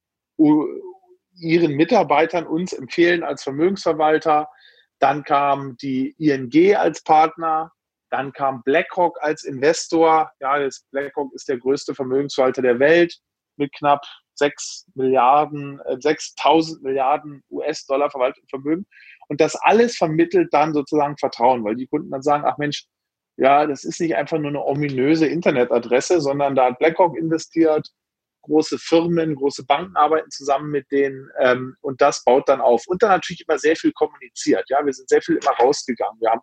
[1.36, 4.50] ihren Mitarbeitern uns empfehlen als Vermögensverwalter.
[5.00, 7.72] Dann kam die ING als Partner,
[8.10, 10.32] dann kam BlackRock als Investor.
[10.40, 13.16] Ja, das BlackRock ist der größte Vermögensverwalter der Welt
[13.58, 14.04] mit knapp
[14.36, 18.86] 6 Milliarden, äh, 6.000 Milliarden US-Dollar Vermögen.
[19.28, 22.86] Und das alles vermittelt dann sozusagen Vertrauen, weil die Kunden dann sagen, ach Mensch,
[23.38, 27.88] ja, das ist nicht einfach nur eine ominöse Internetadresse, sondern da hat BlackRock investiert,
[28.50, 32.84] große Firmen, große Banken arbeiten zusammen mit denen ähm, und das baut dann auf.
[32.88, 34.66] Und dann natürlich immer sehr viel kommuniziert.
[34.70, 36.20] Ja, wir sind sehr viel immer rausgegangen.
[36.20, 36.42] Wir haben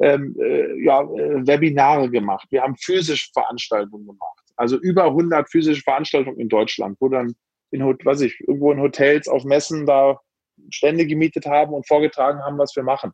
[0.00, 2.46] ähm, äh, ja, äh, Webinare gemacht.
[2.50, 4.40] Wir haben physische Veranstaltungen gemacht.
[4.56, 7.34] Also über 100 physische Veranstaltungen in Deutschland, wo dann
[7.70, 10.18] in, was ich, irgendwo in Hotels, auf Messen da
[10.70, 13.12] Stände gemietet haben und vorgetragen haben, was wir machen.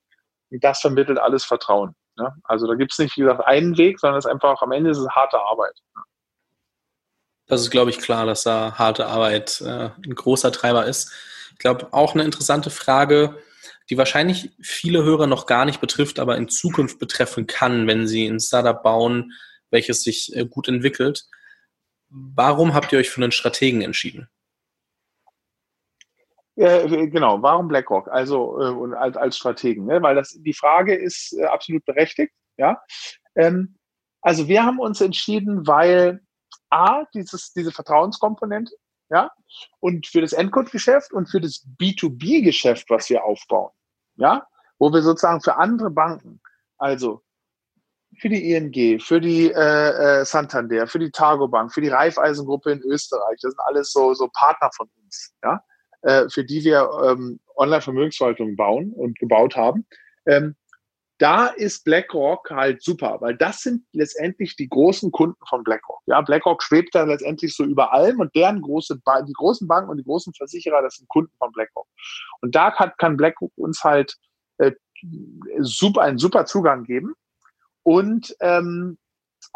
[0.50, 1.94] Und das vermittelt alles Vertrauen.
[2.16, 2.34] Ne?
[2.44, 4.90] Also da gibt es nicht, wie gesagt, einen Weg, sondern es ist einfach, am Ende
[4.90, 5.78] ist es harte Arbeit.
[7.50, 11.12] Das ist, glaube ich, klar, dass da harte Arbeit äh, ein großer Treiber ist.
[11.50, 13.38] Ich glaube, auch eine interessante Frage,
[13.90, 18.24] die wahrscheinlich viele Hörer noch gar nicht betrifft, aber in Zukunft betreffen kann, wenn sie
[18.24, 19.32] ein Startup bauen,
[19.70, 21.26] welches sich äh, gut entwickelt.
[22.08, 24.28] Warum habt ihr euch für einen Strategen entschieden?
[26.54, 28.06] Äh, genau, warum BlackRock?
[28.08, 30.00] Also äh, als, als Strategen, ne?
[30.02, 32.32] weil das die Frage ist äh, absolut berechtigt.
[32.56, 32.80] Ja,
[33.34, 33.76] ähm,
[34.20, 36.20] also wir haben uns entschieden, weil
[36.70, 38.74] a dieses diese Vertrauenskomponente
[39.10, 39.30] ja,
[39.80, 43.72] und für das Endkundengeschäft und für das B2B-Geschäft, was wir aufbauen,
[44.16, 44.46] ja,
[44.78, 46.40] wo wir sozusagen für andere Banken,
[46.78, 47.22] also
[48.18, 52.70] für die ING, für die äh, äh, Santander, für die Targo Bank, für die Raiffeisengruppe
[52.70, 55.62] in Österreich, das sind alles so, so Partner von uns, ja,
[56.02, 59.86] äh, für die wir ähm, Online-Vermögensverwaltung bauen und gebaut haben.
[60.26, 60.54] Ähm,
[61.20, 66.00] da ist BlackRock halt super, weil das sind letztendlich die großen Kunden von BlackRock.
[66.06, 69.90] Ja, BlackRock schwebt da letztendlich so über allem und deren große, ba die großen Banken
[69.90, 71.86] und die großen Versicherer, das sind Kunden von BlackRock.
[72.40, 74.16] Und da kann, kann BlackRock uns halt
[74.56, 74.72] äh,
[75.58, 77.12] super, einen super Zugang geben
[77.82, 78.96] und ähm,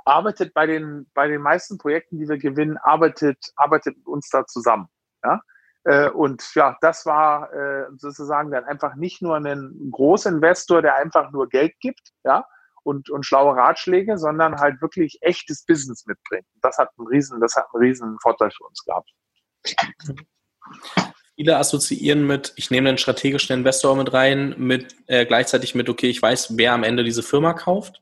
[0.05, 4.45] arbeitet bei den, bei den meisten Projekten, die wir gewinnen, arbeitet, arbeitet mit uns da
[4.47, 4.89] zusammen.
[5.25, 5.41] Ja?
[5.85, 11.31] Äh, und ja, das war äh, sozusagen dann einfach nicht nur ein Großinvestor, der einfach
[11.31, 12.47] nur Geld gibt, ja,
[12.83, 16.47] und, und schlaue Ratschläge, sondern halt wirklich echtes Business mitbringt.
[16.63, 19.11] Das hat einen riesen, das hat einen riesen Vorteil für uns gehabt.
[21.37, 26.09] Viele assoziieren mit, ich nehme einen strategischen Investor mit rein, mit äh, gleichzeitig mit, okay,
[26.09, 28.01] ich weiß, wer am Ende diese Firma kauft.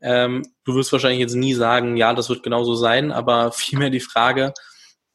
[0.00, 4.00] Ähm, du wirst wahrscheinlich jetzt nie sagen, ja, das wird genauso sein, aber vielmehr die
[4.00, 4.52] Frage,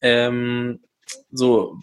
[0.01, 0.81] ähm,
[1.31, 1.79] so,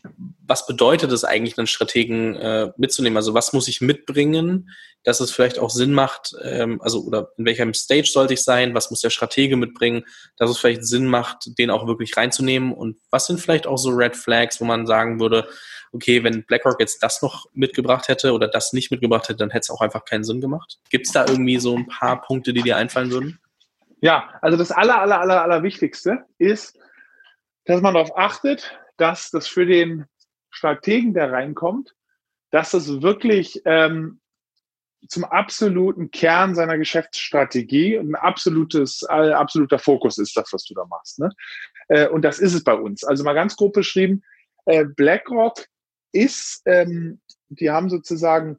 [0.47, 3.17] was bedeutet es eigentlich, einen Strategen äh, mitzunehmen?
[3.17, 4.71] Also was muss ich mitbringen,
[5.05, 8.75] dass es vielleicht auch Sinn macht, ähm, also oder in welchem Stage sollte ich sein?
[8.75, 10.05] Was muss der Stratege mitbringen,
[10.37, 12.73] dass es vielleicht Sinn macht, den auch wirklich reinzunehmen?
[12.73, 15.49] Und was sind vielleicht auch so Red Flags, wo man sagen würde,
[15.93, 19.65] okay, wenn BlackRock jetzt das noch mitgebracht hätte oder das nicht mitgebracht hätte, dann hätte
[19.65, 20.79] es auch einfach keinen Sinn gemacht?
[20.91, 23.41] Gibt es da irgendwie so ein paar Punkte, die dir einfallen würden?
[24.01, 26.79] Ja, also das aller, aller, aller, aller Wichtigste ist,
[27.65, 30.05] dass man darauf achtet, dass das für den
[30.51, 31.95] Strategen, der reinkommt,
[32.51, 34.21] dass es wirklich ähm,
[35.07, 40.85] zum absoluten Kern seiner Geschäftsstrategie ein absolutes, äh, absoluter Fokus ist, das, was du da
[40.87, 41.19] machst.
[41.19, 41.31] Ne?
[41.89, 43.05] Äh, und das ist es bei uns.
[43.05, 44.23] Also mal ganz grob beschrieben,
[44.67, 45.67] äh, BlackRock
[46.13, 48.59] ist, ähm, die haben sozusagen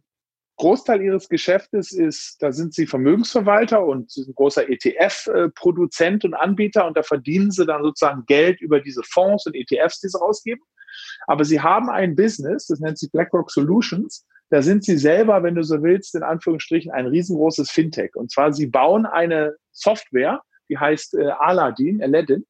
[0.60, 6.34] Großteil ihres Geschäftes ist, da sind sie Vermögensverwalter und sie sind ein großer ETF-Produzent und
[6.34, 10.20] Anbieter und da verdienen sie dann sozusagen Geld über diese Fonds und ETFs, die sie
[10.20, 10.62] rausgeben.
[11.28, 14.26] Aber sie haben ein Business, das nennt sich BlackRock Solutions.
[14.50, 18.16] Da sind sie selber, wenn du so willst, in Anführungsstrichen ein riesengroßes Fintech.
[18.16, 22.46] Und zwar, sie bauen eine Software, die heißt äh, Aladdin, Aladdin.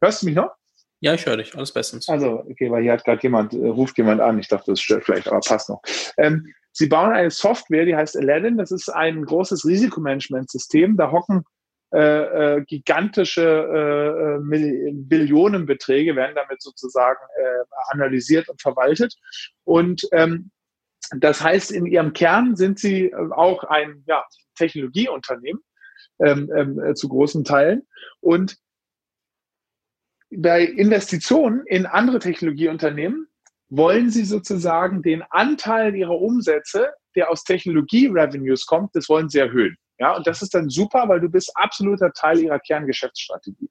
[0.00, 0.52] Hörst du mich noch?
[1.00, 1.56] Ja, ich höre dich.
[1.56, 2.08] Alles bestens.
[2.08, 4.38] Also, okay, weil hier hat gerade jemand, äh, ruft jemand an.
[4.38, 5.82] Ich dachte, das stört vielleicht, aber passt noch.
[6.18, 8.58] Ähm, Sie bauen eine Software, die heißt Aladdin.
[8.58, 10.96] Das ist ein großes Risikomanagementsystem.
[10.96, 11.44] Da hocken
[11.92, 19.14] äh, äh, gigantische äh, äh Billionenbeträge, werden damit sozusagen äh, analysiert und verwaltet.
[19.64, 20.50] Und ähm,
[21.16, 24.22] das heißt, in ihrem Kern sind sie auch ein ja,
[24.56, 25.62] Technologieunternehmen
[26.20, 27.86] ähm, ähm, zu großen Teilen.
[28.20, 28.58] Und
[30.30, 33.28] bei Investitionen in andere Technologieunternehmen
[33.70, 39.76] wollen sie sozusagen den Anteil ihrer Umsätze, der aus Technologie-Revenues kommt, das wollen sie erhöhen.
[39.98, 43.68] Ja, und das ist dann super, weil du bist absoluter Teil ihrer Kerngeschäftsstrategie.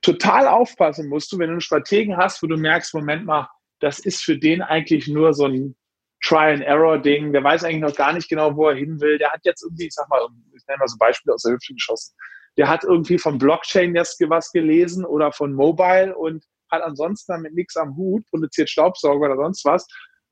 [0.00, 3.48] Total aufpassen musst du, wenn du einen Strategen hast, wo du merkst, Moment mal,
[3.80, 5.76] das ist für den eigentlich nur so ein
[6.22, 7.32] Try-and-Error-Ding.
[7.32, 9.18] Der weiß eigentlich noch gar nicht genau, wo er hin will.
[9.18, 10.26] Der hat jetzt irgendwie, ich sag mal,
[10.56, 12.14] ich nenne mal so Beispiele aus der Hüfte geschossen.
[12.56, 17.54] Der hat irgendwie von Blockchain jetzt was gelesen oder von Mobile und hat ansonsten damit
[17.54, 19.86] nichts am Hut, produziert Staubsauger oder sonst was.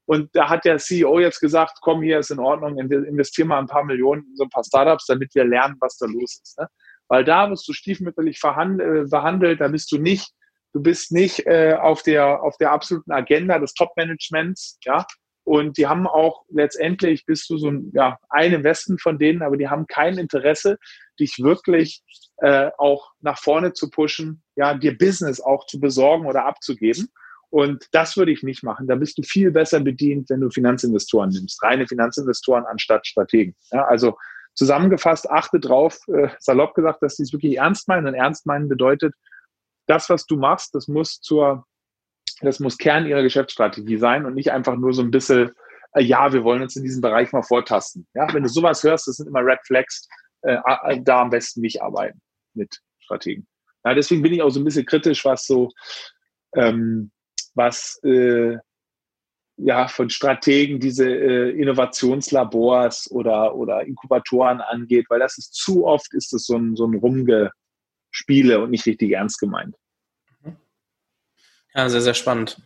[0.06, 3.68] Und da hat der CEO jetzt gesagt, komm, hier ist in Ordnung, investier mal ein
[3.68, 6.58] paar Millionen in so ein paar Startups, damit wir lernen, was da los ist.
[6.58, 6.66] Ne?
[7.06, 10.32] Weil da wirst du stiefmütterlich verhandelt, äh, behandelt, da bist du nicht,
[10.72, 15.06] du bist nicht äh, auf, der, auf der absoluten Agenda des Top-Managements, ja.
[15.44, 19.56] Und die haben auch letztendlich, bist du so ein, ja, ein Investment von denen, aber
[19.56, 20.78] die haben kein Interesse,
[21.18, 22.02] dich wirklich
[22.38, 27.08] äh, auch nach vorne zu pushen, ja, dir Business auch zu besorgen oder abzugeben.
[27.48, 28.86] Und das würde ich nicht machen.
[28.86, 33.56] Da bist du viel besser bedient, wenn du Finanzinvestoren nimmst, reine Finanzinvestoren anstatt Strategen.
[33.72, 34.18] Ja, also
[34.54, 38.06] zusammengefasst, achte drauf, äh, salopp gesagt, dass sie es wirklich ernst meinen.
[38.06, 39.14] Und ernst meinen bedeutet,
[39.86, 41.64] das, was du machst, das muss zur,
[42.42, 45.52] das muss Kern ihrer Geschäftsstrategie sein und nicht einfach nur so ein bisschen,
[45.94, 48.06] äh, ja, wir wollen uns in diesem Bereich mal vortasten.
[48.12, 50.06] Ja, wenn du sowas hörst, das sind immer Red Flags,
[50.42, 50.58] äh,
[51.00, 52.20] da am besten nicht arbeiten
[52.54, 53.48] mit Strategen.
[53.84, 55.70] Ja, deswegen bin ich auch so ein bisschen kritisch, was so,
[56.54, 57.10] ähm,
[57.54, 58.56] was äh,
[59.56, 66.12] ja von Strategen diese äh, Innovationslabors oder, oder Inkubatoren angeht, weil das ist zu oft
[66.14, 69.76] ist es so ein, so ein Rumgespiele und nicht richtig ernst gemeint.
[71.74, 72.60] Ja, sehr, sehr spannend.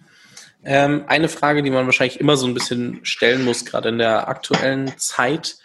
[0.65, 4.29] Ähm, eine Frage, die man wahrscheinlich immer so ein bisschen stellen muss, gerade in der
[4.29, 5.59] aktuellen Zeit.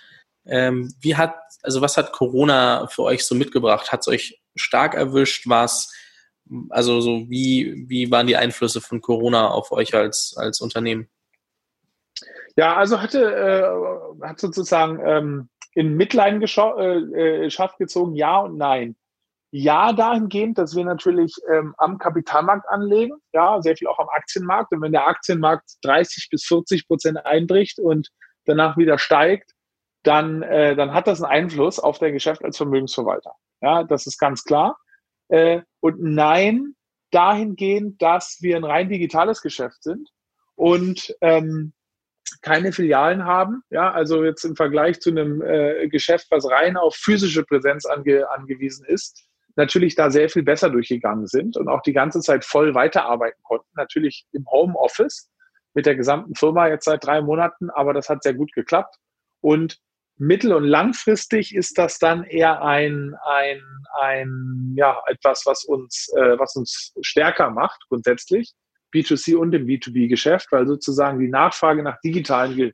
[0.45, 3.93] Ähm, wie hat, also was hat Corona für euch so mitgebracht?
[3.93, 5.47] Hat es euch stark erwischt?
[5.47, 5.91] War es
[6.70, 11.07] also so wie, wie waren die Einflüsse von Corona auf euch als, als Unternehmen?
[12.55, 18.95] Ja, also hatte, äh, hat sozusagen ähm, in Mitleidenschaft äh, äh gezogen, ja und nein.
[19.51, 24.72] Ja, dahingehend, dass wir natürlich ähm, am Kapitalmarkt anlegen, ja, sehr viel auch am Aktienmarkt.
[24.74, 28.10] Und wenn der Aktienmarkt 30 bis 40 Prozent einbricht und
[28.45, 29.53] danach wieder steigt,
[30.03, 33.33] dann, äh, dann hat das einen Einfluss auf dein Geschäft als Vermögensverwalter.
[33.61, 34.77] Ja, das ist ganz klar.
[35.27, 36.75] Äh, und nein,
[37.11, 40.09] dahingehend, dass wir ein rein digitales Geschäft sind
[40.55, 41.73] und ähm,
[42.41, 43.63] keine Filialen haben.
[43.69, 48.29] Ja, also jetzt im Vergleich zu einem äh, Geschäft, was rein auf physische Präsenz ange,
[48.29, 49.25] angewiesen ist,
[49.55, 53.67] natürlich da sehr viel besser durchgegangen sind und auch die ganze Zeit voll weiterarbeiten konnten.
[53.75, 55.29] Natürlich im Homeoffice
[55.73, 58.95] mit der gesamten Firma jetzt seit drei Monaten, aber das hat sehr gut geklappt.
[59.41, 59.79] Und
[60.20, 63.61] mittel- und langfristig ist das dann eher ein, ein,
[64.01, 68.53] ein ja, etwas, was uns, äh, was uns stärker macht, grundsätzlich.
[68.93, 72.74] B2C und im B2B-Geschäft, weil sozusagen die Nachfrage nach digitalen,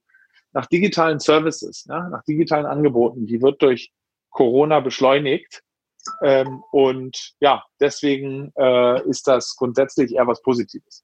[0.53, 3.91] nach digitalen Services, ja, nach digitalen Angeboten, die wird durch
[4.29, 5.61] Corona beschleunigt.
[6.21, 11.03] Ähm, und ja, deswegen äh, ist das grundsätzlich eher was Positives.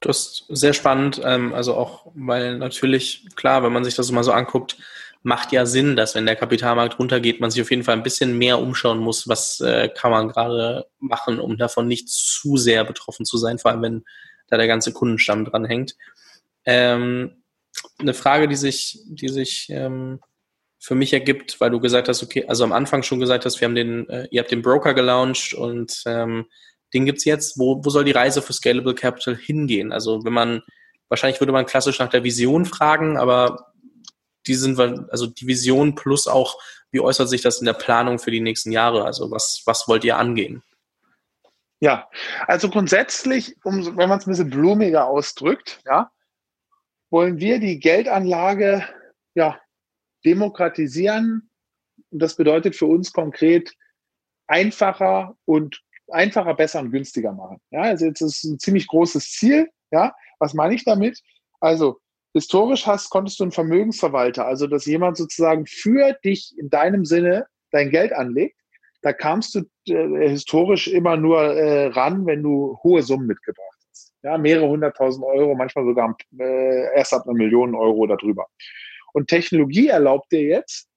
[0.00, 4.24] Das ist sehr spannend, ähm, also auch, weil natürlich, klar, wenn man sich das mal
[4.24, 4.76] so anguckt,
[5.22, 8.38] macht ja Sinn, dass wenn der Kapitalmarkt runtergeht, man sich auf jeden Fall ein bisschen
[8.38, 13.26] mehr umschauen muss, was äh, kann man gerade machen, um davon nicht zu sehr betroffen
[13.26, 14.04] zu sein, vor allem wenn
[14.48, 15.96] da der ganze Kundenstamm dran hängt.
[16.64, 17.42] Ähm,
[17.98, 20.20] eine Frage, die sich, die sich ähm,
[20.78, 23.66] für mich ergibt, weil du gesagt hast, okay, also am Anfang schon gesagt hast, wir
[23.66, 26.02] haben den, äh, ihr habt den Broker gelauncht und
[26.96, 27.58] den gibt's jetzt.
[27.58, 29.92] Wo, wo soll die Reise für Scalable Capital hingehen?
[29.92, 30.62] Also wenn man,
[31.08, 33.72] wahrscheinlich würde man klassisch nach der Vision fragen, aber
[34.46, 38.30] die sind also die Vision plus auch, wie äußert sich das in der Planung für
[38.30, 39.04] die nächsten Jahre?
[39.04, 40.62] Also was, was wollt ihr angehen?
[41.80, 42.08] Ja,
[42.46, 46.10] also grundsätzlich, um, wenn man es ein bisschen blumiger ausdrückt, ja,
[47.10, 48.88] wollen wir die Geldanlage
[49.34, 49.60] ja,
[50.24, 51.50] demokratisieren.
[52.10, 53.74] Und das bedeutet für uns konkret
[54.46, 57.60] einfacher und einfacher, besser und günstiger machen.
[57.70, 59.68] Ja, also jetzt ist ein ziemlich großes Ziel.
[59.90, 61.20] Ja, was meine ich damit?
[61.60, 61.98] Also
[62.32, 67.46] historisch hast, konntest du einen Vermögensverwalter, also dass jemand sozusagen für dich in deinem Sinne
[67.70, 68.60] dein Geld anlegt.
[69.02, 74.12] Da kamst du äh, historisch immer nur äh, ran, wenn du hohe Summen mitgebracht hast.
[74.22, 78.46] Ja, mehrere hunderttausend Euro, manchmal sogar äh, erst ab einer Million Euro darüber.
[79.12, 80.88] Und Technologie erlaubt dir jetzt,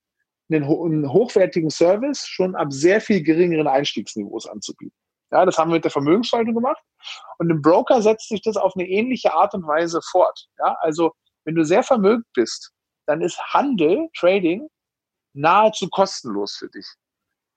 [0.50, 4.96] einen, einen hochwertigen Service schon ab sehr viel geringeren Einstiegsniveaus anzubieten.
[5.30, 6.82] Ja, das haben wir mit der Vermögensverwaltung gemacht.
[7.38, 10.48] Und im Broker setzt sich das auf eine ähnliche Art und Weise fort.
[10.58, 11.12] Ja, also
[11.44, 12.72] wenn du sehr vermögend bist,
[13.06, 14.68] dann ist Handel, Trading,
[15.32, 16.86] nahezu kostenlos für dich.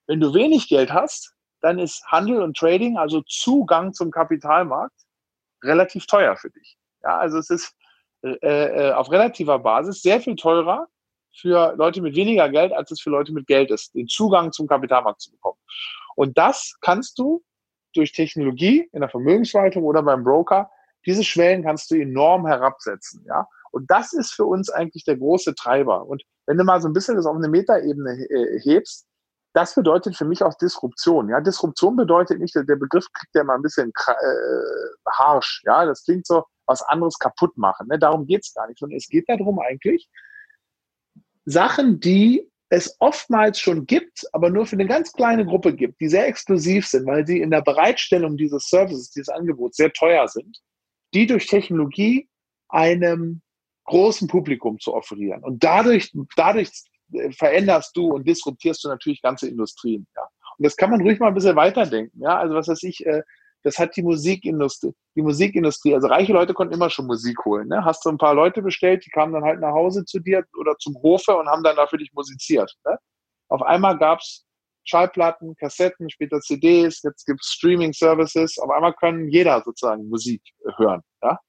[0.07, 4.95] Wenn du wenig Geld hast, dann ist Handel und Trading, also Zugang zum Kapitalmarkt,
[5.63, 6.77] relativ teuer für dich.
[7.03, 7.73] Ja, also es ist
[8.21, 10.87] äh, äh, auf relativer Basis sehr viel teurer
[11.35, 14.67] für Leute mit weniger Geld, als es für Leute mit Geld ist, den Zugang zum
[14.67, 15.57] Kapitalmarkt zu bekommen.
[16.15, 17.43] Und das kannst du
[17.93, 20.69] durch Technologie in der Vermögensverwaltung oder beim Broker,
[21.05, 23.25] diese Schwellen kannst du enorm herabsetzen.
[23.27, 23.47] Ja?
[23.71, 26.05] Und das ist für uns eigentlich der große Treiber.
[26.05, 29.07] Und wenn du mal so ein bisschen das auf eine Metaebene äh, hebst,
[29.53, 31.29] das bedeutet für mich auch Disruption.
[31.29, 35.61] Ja, Disruption bedeutet nicht, der Begriff kriegt ja mal ein bisschen äh, harsch.
[35.65, 37.87] Ja, das klingt so, was anderes kaputt machen.
[37.87, 37.99] Ne?
[37.99, 38.79] Darum geht's gar nicht.
[38.79, 40.09] Sondern es geht darum eigentlich,
[41.45, 46.09] Sachen, die es oftmals schon gibt, aber nur für eine ganz kleine Gruppe gibt, die
[46.09, 50.57] sehr exklusiv sind, weil sie in der Bereitstellung dieses Services, dieses Angebots sehr teuer sind,
[51.13, 52.27] die durch Technologie
[52.69, 53.43] einem
[53.85, 55.43] großen Publikum zu offerieren.
[55.43, 56.71] Und dadurch, dadurch
[57.13, 60.07] äh, veränderst du und disruptierst du natürlich ganze Industrien.
[60.15, 60.23] Ja.
[60.57, 62.21] Und das kann man ruhig mal ein bisschen weiterdenken.
[62.23, 62.39] Ja.
[62.39, 63.21] Also was weiß ich, äh,
[63.63, 67.67] das hat die Musikindustrie, die Musikindustrie, also reiche Leute konnten immer schon Musik holen.
[67.67, 67.83] Ne?
[67.83, 70.77] Hast du ein paar Leute bestellt, die kamen dann halt nach Hause zu dir oder
[70.77, 72.73] zum Hofe und haben dann da für dich musiziert.
[72.85, 72.97] Ne?
[73.49, 74.45] Auf einmal gab's
[74.85, 78.59] Schallplatten, Kassetten, später CDs, jetzt gibt's Streaming-Services.
[78.59, 80.41] Auf einmal können jeder sozusagen Musik
[80.77, 81.01] hören.
[81.21, 81.39] Ja?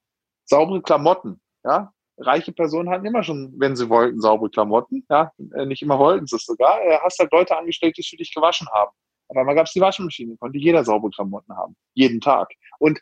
[0.45, 1.41] Saubere Klamotten.
[1.65, 1.93] Ja?
[2.19, 5.05] reiche Personen hatten immer schon, wenn sie wollten, saubere Klamotten.
[5.11, 6.79] Ja, äh, nicht immer wollten sie es sogar.
[6.81, 8.93] Du hast halt Leute angestellt, die es für dich gewaschen haben.
[9.35, 11.77] Auf einmal gab es die Waschmaschine, konnte jeder saubere Klamotten haben.
[11.95, 12.49] Jeden Tag.
[12.79, 13.01] Und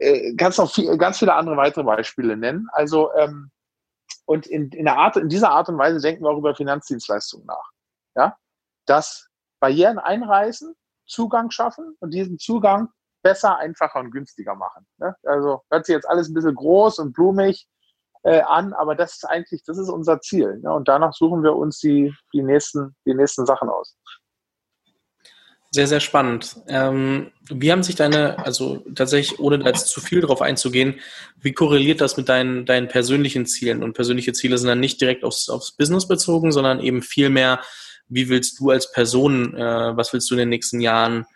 [0.00, 2.68] äh, kannst noch viel, ganz viele andere weitere Beispiele nennen.
[2.72, 3.50] Also, ähm,
[4.26, 7.70] und in, in, Art, in dieser Art und Weise denken wir auch über Finanzdienstleistungen nach.
[8.16, 8.36] Ja,
[8.86, 9.28] dass
[9.60, 10.74] Barrieren einreißen,
[11.06, 12.88] Zugang schaffen und diesen Zugang
[13.22, 14.86] besser, einfacher und günstiger machen.
[14.98, 15.14] Ne?
[15.22, 17.68] Also hört sich jetzt alles ein bisschen groß und blumig,
[18.22, 20.58] äh, an, aber das ist eigentlich, das ist unser Ziel.
[20.58, 20.72] Ne?
[20.72, 23.96] Und danach suchen wir uns die, die, nächsten, die nächsten Sachen aus.
[25.70, 26.56] Sehr, sehr spannend.
[26.66, 30.98] Ähm, wie haben sich deine, also tatsächlich, ohne da jetzt zu viel drauf einzugehen,
[31.42, 33.82] wie korreliert das mit deinen, deinen persönlichen Zielen?
[33.82, 37.60] Und persönliche Ziele sind dann nicht direkt aufs, aufs Business bezogen, sondern eben viel mehr,
[38.08, 41.26] wie willst du als Person, äh, was willst du in den nächsten Jahren,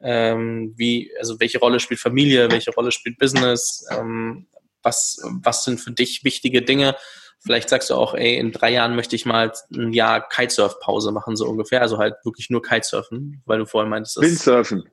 [0.00, 4.46] ähm, wie, also welche Rolle spielt Familie, welche Rolle spielt Business, ähm,
[4.82, 6.96] was, was sind für dich wichtige Dinge?
[7.44, 11.36] Vielleicht sagst du auch, ey, in drei Jahren möchte ich mal ein Jahr Kitesurf-Pause machen,
[11.36, 11.82] so ungefähr.
[11.82, 14.88] Also halt wirklich nur Kitesurfen, weil du vorhin meintest, dass Windsurfen.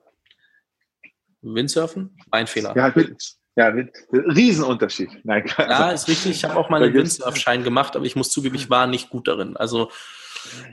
[1.40, 2.16] Windsurfen?
[2.30, 2.76] Mein Fehler.
[2.76, 3.16] Ja, mit,
[3.56, 3.72] ja,
[4.12, 5.24] Riesenunterschied.
[5.24, 6.32] Nein, ja, ist richtig.
[6.32, 9.28] Ich habe auch mal einen Windsurfschein gemacht, aber ich muss zugeben, ich war nicht gut
[9.28, 9.56] darin.
[9.56, 9.90] Also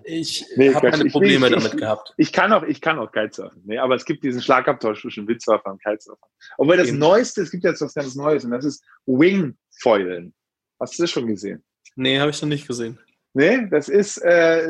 [0.04, 2.14] ich nee, habe keine Probleme ich, damit ich, gehabt.
[2.18, 3.62] Ich kann auch, ich kann auch Kitesurfen.
[3.66, 6.28] Nee, aber es gibt diesen Schlagabtausch zwischen Windsurfer und Kitesurfer.
[6.58, 7.00] Obwohl das Eben.
[7.00, 10.34] Neueste, es gibt jetzt was ganz Neues und das ist Wingfoilen.
[10.80, 11.64] Hast du das schon gesehen?
[11.96, 13.00] Nee, habe ich noch nicht gesehen.
[13.34, 14.68] Nee, das ist, äh,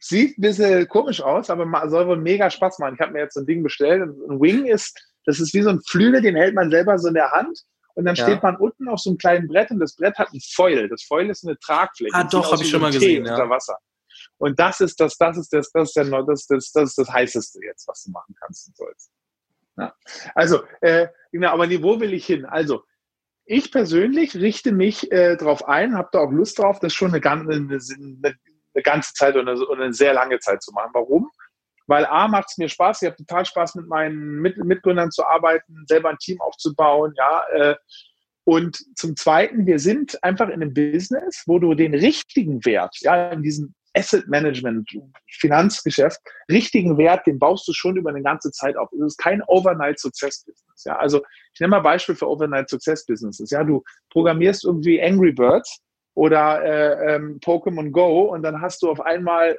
[0.00, 2.94] sieht ein bisschen komisch aus, aber soll wohl mega Spaß machen.
[2.94, 4.02] Ich habe mir jetzt so ein Ding bestellt.
[4.02, 7.14] Ein Wing ist, das ist wie so ein Flügel, den hält man selber so in
[7.14, 7.62] der Hand.
[7.94, 8.24] Und dann ja.
[8.24, 10.88] steht man unten auf so einem kleinen Brett und das Brett hat ein Foil.
[10.88, 12.14] Das Foil ist eine Tragfläche.
[12.14, 13.26] Ah, doch, habe ich schon mal gesehen.
[13.26, 13.32] Ja.
[13.32, 13.76] Unter Wasser.
[14.38, 17.12] Und das ist das, das ist das, das ist der, das, das, das ist das
[17.12, 19.10] heißeste jetzt, was du machen kannst und sollst.
[19.76, 19.94] Ja.
[20.34, 22.46] Also, äh, genau, aber wo will ich hin?
[22.46, 22.84] Also,
[23.48, 27.20] ich persönlich richte mich äh, darauf ein, habe da auch Lust drauf, das schon eine,
[27.20, 27.78] ganze, eine,
[28.20, 30.90] eine ganze Zeit oder eine, eine, sehr lange Zeit zu machen.
[30.92, 31.30] Warum?
[31.86, 35.24] Weil A macht es mir Spaß, ich habe total Spaß mit meinen mit Mitgründern zu
[35.24, 37.44] arbeiten, selber ein Team aufzubauen, ja.
[37.52, 37.76] Äh,
[38.44, 43.30] und zum Zweiten, wir sind einfach in einem Business, wo du den richtigen Wert, ja,
[43.30, 44.88] in diesem Asset Management,
[45.26, 46.20] Finanzgeschäft,
[46.50, 48.90] richtigen Wert, den baust du schon über eine ganze Zeit auf.
[48.92, 50.84] Es ist kein Overnight Success Business.
[50.84, 51.22] Ja, also
[51.52, 53.50] ich nenne mal Beispiel für Overnight Success Businesses.
[53.50, 55.80] Ja, du programmierst irgendwie Angry Birds
[56.14, 59.58] oder äh, ähm, Pokémon Go und dann hast du auf einmal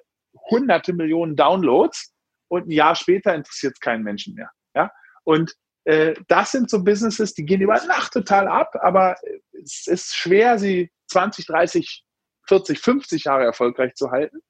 [0.50, 2.14] hunderte Millionen Downloads
[2.48, 4.52] und ein Jahr später interessiert es keinen Menschen mehr.
[4.74, 4.92] Ja,
[5.24, 9.16] und äh, das sind so Businesses, die gehen über Nacht total ab, aber
[9.64, 12.04] es ist schwer, sie 20, 30
[12.50, 14.42] 40, 50 Jahre erfolgreich zu halten.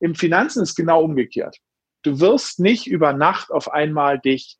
[0.00, 1.58] Im Finanzen ist genau umgekehrt.
[2.02, 4.58] Du wirst nicht über Nacht auf einmal dich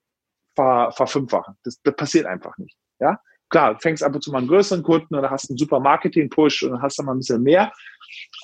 [0.54, 1.56] ver, verfünffachen.
[1.64, 2.76] Das, das passiert einfach nicht.
[3.00, 6.62] Ja, klar, fängst ab und zu mal einen größeren Kunden oder hast einen super Marketing-Push
[6.62, 7.72] und hast dann mal ein bisschen mehr.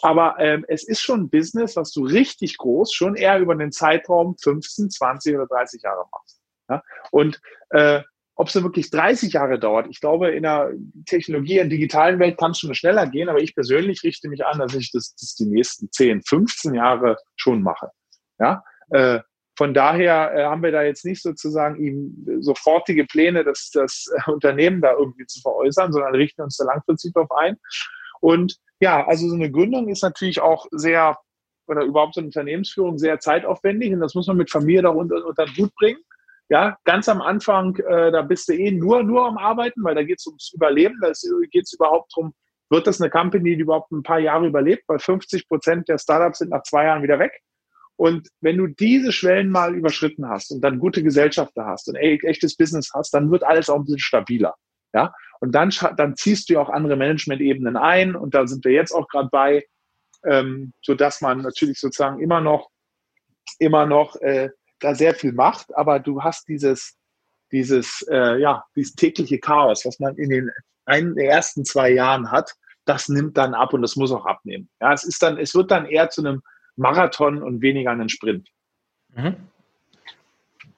[0.02, 3.72] Aber ähm, es ist schon ein Business, was du richtig groß schon eher über den
[3.72, 6.40] Zeitraum 15, 20 oder 30 Jahre machst.
[6.68, 6.82] Ja?
[7.10, 8.02] Und äh,
[8.40, 10.72] ob es wirklich 30 Jahre dauert, ich glaube, in der
[11.04, 14.46] Technologie, in der digitalen Welt kann es schon schneller gehen, aber ich persönlich richte mich
[14.46, 17.90] an, dass ich das, das die nächsten 10, 15 Jahre schon mache.
[18.38, 19.20] Ja, äh,
[19.58, 24.80] von daher äh, haben wir da jetzt nicht sozusagen ihm sofortige Pläne, das, das Unternehmen
[24.80, 27.58] da irgendwie zu veräußern, sondern richten uns da langfristig drauf ein.
[28.22, 31.18] Und ja, also so eine Gründung ist natürlich auch sehr,
[31.66, 35.26] oder überhaupt so eine Unternehmensführung sehr zeitaufwendig und das muss man mit Familie da unter,
[35.26, 36.00] unter den Hut bringen.
[36.50, 40.02] Ja, ganz am Anfang, äh, da bist du eh nur, nur am Arbeiten, weil da
[40.02, 41.12] geht es ums Überleben, da
[41.48, 42.34] geht es überhaupt darum,
[42.70, 46.38] wird das eine Company, die überhaupt ein paar Jahre überlebt, weil 50 Prozent der Startups
[46.38, 47.32] sind nach zwei Jahren wieder weg.
[47.94, 52.56] Und wenn du diese Schwellen mal überschritten hast und dann gute Gesellschafter hast und echtes
[52.56, 54.54] Business hast, dann wird alles auch ein bisschen stabiler.
[54.92, 58.72] Ja, und dann, dann ziehst du ja auch andere Management-Ebenen ein und da sind wir
[58.72, 59.64] jetzt auch gerade bei,
[60.24, 62.70] ähm, so dass man natürlich sozusagen immer noch,
[63.60, 64.50] immer noch äh,
[64.80, 66.96] da sehr viel macht, aber du hast dieses,
[67.52, 70.50] dieses, äh, ja, dieses tägliche Chaos, was man in den,
[70.86, 72.52] einen, der ersten zwei Jahren hat,
[72.84, 74.68] das nimmt dann ab und das muss auch abnehmen.
[74.80, 76.42] Ja, es ist dann, es wird dann eher zu einem
[76.76, 78.48] Marathon und weniger einen Sprint.
[79.14, 79.36] Mhm.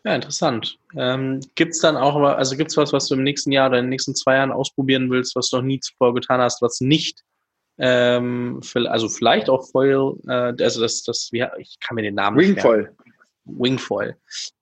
[0.05, 0.79] Ja, interessant.
[0.97, 3.79] Ähm, gibt es dann auch, also gibt es was, was du im nächsten Jahr oder
[3.79, 6.81] in den nächsten zwei Jahren ausprobieren willst, was du noch nie zuvor getan hast, was
[6.81, 7.23] nicht,
[7.79, 12.37] ähm, also vielleicht auch Foil, äh, also das, das, wie, ich kann mir den Namen
[12.37, 12.95] nicht Ringfoil.
[13.45, 14.17] Wingfoil.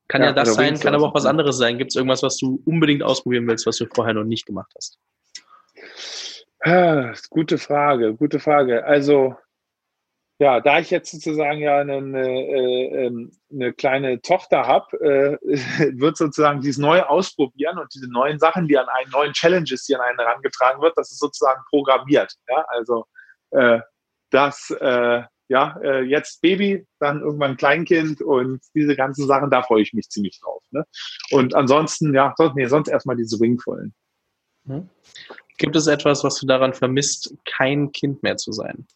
[0.08, 1.78] Kann ja, ja das sein, kann aber auch was anderes sein.
[1.78, 4.98] Gibt es irgendwas, was du unbedingt ausprobieren willst, was du vorher noch nicht gemacht hast?
[6.62, 8.84] Ah, gute Frage, gute Frage.
[8.84, 9.36] Also,
[10.40, 15.38] ja, da ich jetzt sozusagen ja eine, eine, äh, ähm, eine kleine Tochter habe, äh,
[16.00, 19.94] wird sozusagen dieses Neue ausprobieren und diese neuen Sachen, die an einen neuen Challenges, die
[19.94, 22.34] an einen herangetragen wird, das ist sozusagen programmiert.
[22.48, 23.04] Ja, also
[23.50, 23.80] äh,
[24.30, 29.82] das äh, ja, äh, jetzt Baby, dann irgendwann Kleinkind und diese ganzen Sachen, da freue
[29.82, 30.62] ich mich ziemlich drauf.
[30.70, 30.86] Ne?
[31.32, 33.92] Und ansonsten, ja, sonst, nee, sonst erstmal diese Wingvollen.
[34.62, 34.88] Mhm.
[35.58, 38.86] Gibt es etwas, was du daran vermisst, kein Kind mehr zu sein?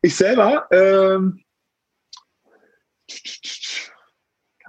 [0.00, 1.44] Ich selber, ähm,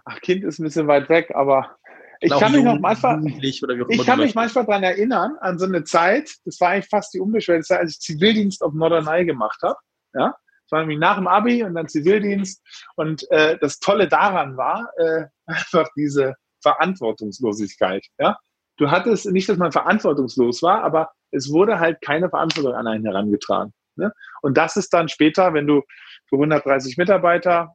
[0.03, 1.77] ach, Kind ist ein bisschen weit weg, aber
[2.19, 6.31] ich kann mich noch manchmal, ich kann mich manchmal daran erinnern, an so eine Zeit,
[6.45, 9.77] das war eigentlich fast die unbeschwerte Zeit, als ich Zivildienst auf Norderney gemacht habe.
[10.13, 10.35] Ja?
[10.65, 12.61] Das war nämlich nach dem Abi und dann Zivildienst.
[12.95, 18.05] Und äh, das Tolle daran war äh, einfach diese Verantwortungslosigkeit.
[18.19, 18.37] Ja?
[18.77, 23.05] Du hattest nicht, dass man verantwortungslos war, aber es wurde halt keine Verantwortung an einen
[23.05, 23.73] herangetragen.
[23.95, 24.11] Ne?
[24.41, 25.81] Und das ist dann später, wenn du
[26.27, 27.74] für 130 Mitarbeiter,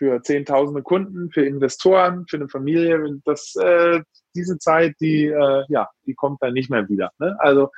[0.00, 4.00] für zehntausende Kunden, für Investoren, für eine Familie, das, äh,
[4.34, 7.12] diese Zeit, die, äh, ja, die kommt dann nicht mehr wieder.
[7.18, 7.36] Ne?
[7.38, 7.70] Also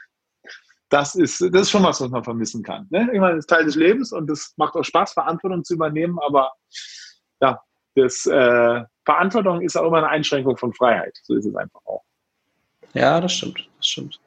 [0.89, 2.87] das ist, das ist schon was, was man vermissen kann.
[2.91, 3.11] Ne?
[3.12, 6.16] Ich meine, das ist Teil des Lebens und es macht auch Spaß, Verantwortung zu übernehmen,
[6.20, 6.53] aber
[7.41, 7.61] ja,
[7.97, 11.18] das, äh, Verantwortung ist auch immer eine Einschränkung von Freiheit.
[11.25, 12.05] So ist es einfach auch.
[12.95, 13.68] Ja, das stimmt.
[13.79, 14.20] Das stimmt.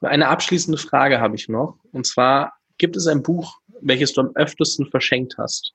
[0.00, 1.78] Eine abschließende Frage habe ich noch.
[1.92, 5.74] Und zwar, gibt es ein Buch, welches du am öftesten verschenkt hast?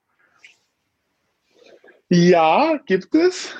[2.08, 3.54] Ja, gibt es.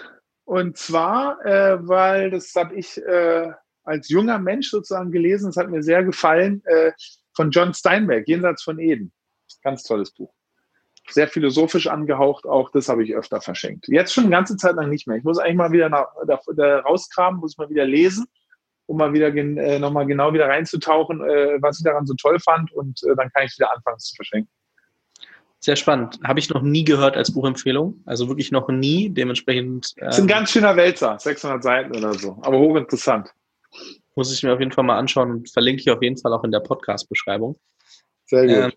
[0.44, 3.50] Und zwar, äh, weil das habe ich äh,
[3.82, 6.92] als junger Mensch sozusagen gelesen, es hat mir sehr gefallen, äh,
[7.34, 9.12] von John Steinbeck, Jenseits von Eden.
[9.62, 10.32] Ganz tolles Buch.
[11.08, 13.88] Sehr philosophisch angehaucht, auch das habe ich öfter verschenkt.
[13.88, 15.16] Jetzt schon eine ganze Zeit lang nicht mehr.
[15.16, 18.26] Ich muss eigentlich mal wieder nach, da, da rauskramen, muss mal wieder lesen
[18.86, 22.72] um mal wieder äh, nochmal genau wieder reinzutauchen, äh, was ich daran so toll fand
[22.72, 24.50] und äh, dann kann ich wieder anfangen zu verschenken.
[25.66, 26.20] Sehr spannend.
[26.22, 28.00] Habe ich noch nie gehört als Buchempfehlung.
[28.06, 29.10] Also wirklich noch nie.
[29.10, 29.94] Dementsprechend.
[29.96, 33.34] Äh, ist ein ganz schöner Wälzer, 600 Seiten oder so, aber hochinteressant.
[34.14, 36.44] Muss ich mir auf jeden Fall mal anschauen und verlinke ich auf jeden Fall auch
[36.44, 37.58] in der Podcast-Beschreibung.
[38.26, 38.56] Sehr gut.
[38.56, 38.72] Ähm,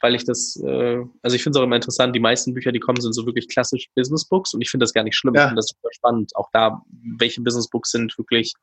[0.00, 2.80] weil ich das, äh, also ich finde es auch immer interessant, die meisten Bücher, die
[2.80, 5.34] kommen, sind so wirklich klassisch Business Books und ich finde das gar nicht schlimm.
[5.34, 5.42] Ja.
[5.42, 6.34] Ich finde das super spannend.
[6.36, 6.80] Auch da,
[7.18, 8.54] welche Business Books sind wirklich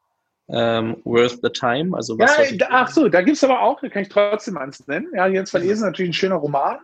[0.49, 1.95] ähm, Worth the Time.
[1.95, 4.87] Also was ja, ach so, da gibt es aber auch, da kann ich trotzdem eins
[4.87, 5.11] nennen.
[5.13, 6.79] Ja, jetzt verlesen natürlich ein schöner Roman.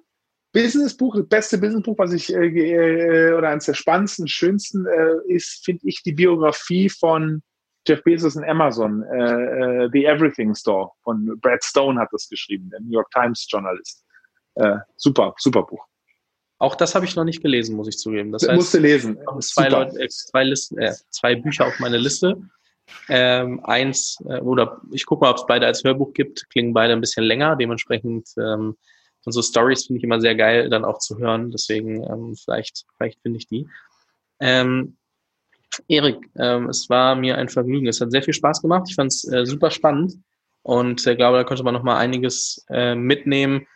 [0.54, 5.66] Businessbuch, das beste Businessbuch, was ich, äh, äh, oder eines der spannendsten, schönsten äh, ist,
[5.66, 7.42] finde ich, die Biografie von
[7.88, 12.70] Jeff Bezos und Amazon, äh, äh, The Everything Store von Brad Stone hat das geschrieben,
[12.70, 14.06] der New York Times Journalist.
[14.56, 15.86] Äh, super, super Buch.
[16.60, 18.32] Auch das habe ich noch nicht gelesen, muss ich zugeben.
[18.32, 19.18] Das heißt, musste lesen.
[19.40, 22.38] Zwei, Leute, zwei, Listen, äh, zwei Bücher auf meine Liste.
[23.10, 26.94] Ähm, eins, äh, oder ich gucke mal, ob es beide als Hörbuch gibt, klingen beide
[26.94, 27.58] ein bisschen länger.
[27.58, 28.78] Dementsprechend ähm,
[29.26, 31.52] und so Stories finde ich immer sehr geil, dann auch zu hören.
[31.52, 33.68] Deswegen ähm, vielleicht, vielleicht finde ich die.
[34.40, 34.98] Ähm,
[35.88, 37.88] Erik, ähm, es war mir ein Vergnügen.
[37.88, 38.88] Es hat sehr viel Spaß gemacht.
[38.90, 40.16] Ich fand es äh, super spannend
[40.62, 43.68] und äh, glaube, da könnte man noch mal einiges äh, mitnehmen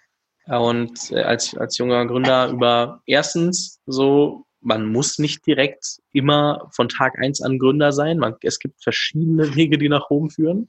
[0.46, 6.90] und äh, als, als junger Gründer über erstens so man muss nicht direkt immer von
[6.90, 8.18] Tag eins an Gründer sein.
[8.18, 10.68] Man, es gibt verschiedene Wege, die nach Rom führen.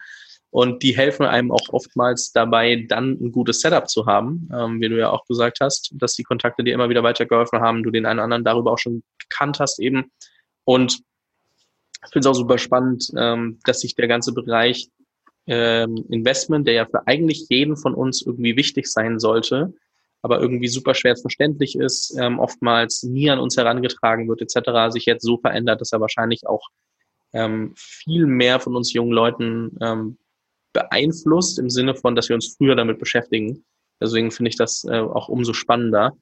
[0.51, 4.88] Und die helfen einem auch oftmals dabei, dann ein gutes Setup zu haben, ähm, wie
[4.88, 8.07] du ja auch gesagt hast, dass die Kontakte dir immer wieder weitergeholfen haben, du den
[8.07, 10.11] einen oder anderen darüber auch schon gekannt hast eben.
[10.64, 11.01] Und
[12.05, 14.88] ich finde es auch super spannend, ähm, dass sich der ganze Bereich
[15.46, 19.74] ähm, Investment, der ja für eigentlich jeden von uns irgendwie wichtig sein sollte,
[20.22, 25.07] aber irgendwie super schwer verständlich ist, ähm, oftmals nie an uns herangetragen wird etc., sich
[25.07, 26.68] jetzt so verändert, dass er wahrscheinlich auch
[27.32, 30.18] ähm, viel mehr von uns jungen Leuten ähm,
[30.79, 33.64] beeinflusst, im Sinne von, dass wir uns früher damit beschäftigen.
[34.01, 36.16] Deswegen finde ich das äh, auch umso spannender.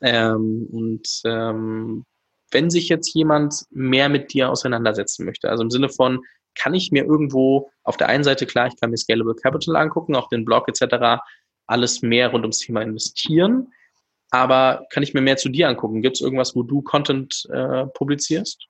[0.00, 2.04] Ähm, und ähm,
[2.50, 6.20] wenn sich jetzt jemand mehr mit dir auseinandersetzen möchte, also im Sinne von,
[6.54, 10.14] kann ich mir irgendwo auf der einen Seite klar, ich kann mir Scalable Capital angucken,
[10.14, 11.22] auch den Blog etc.,
[11.66, 13.72] alles mehr rund ums Thema investieren.
[14.30, 16.02] Aber kann ich mir mehr zu dir angucken?
[16.02, 18.66] Gibt es irgendwas, wo du Content äh, publizierst?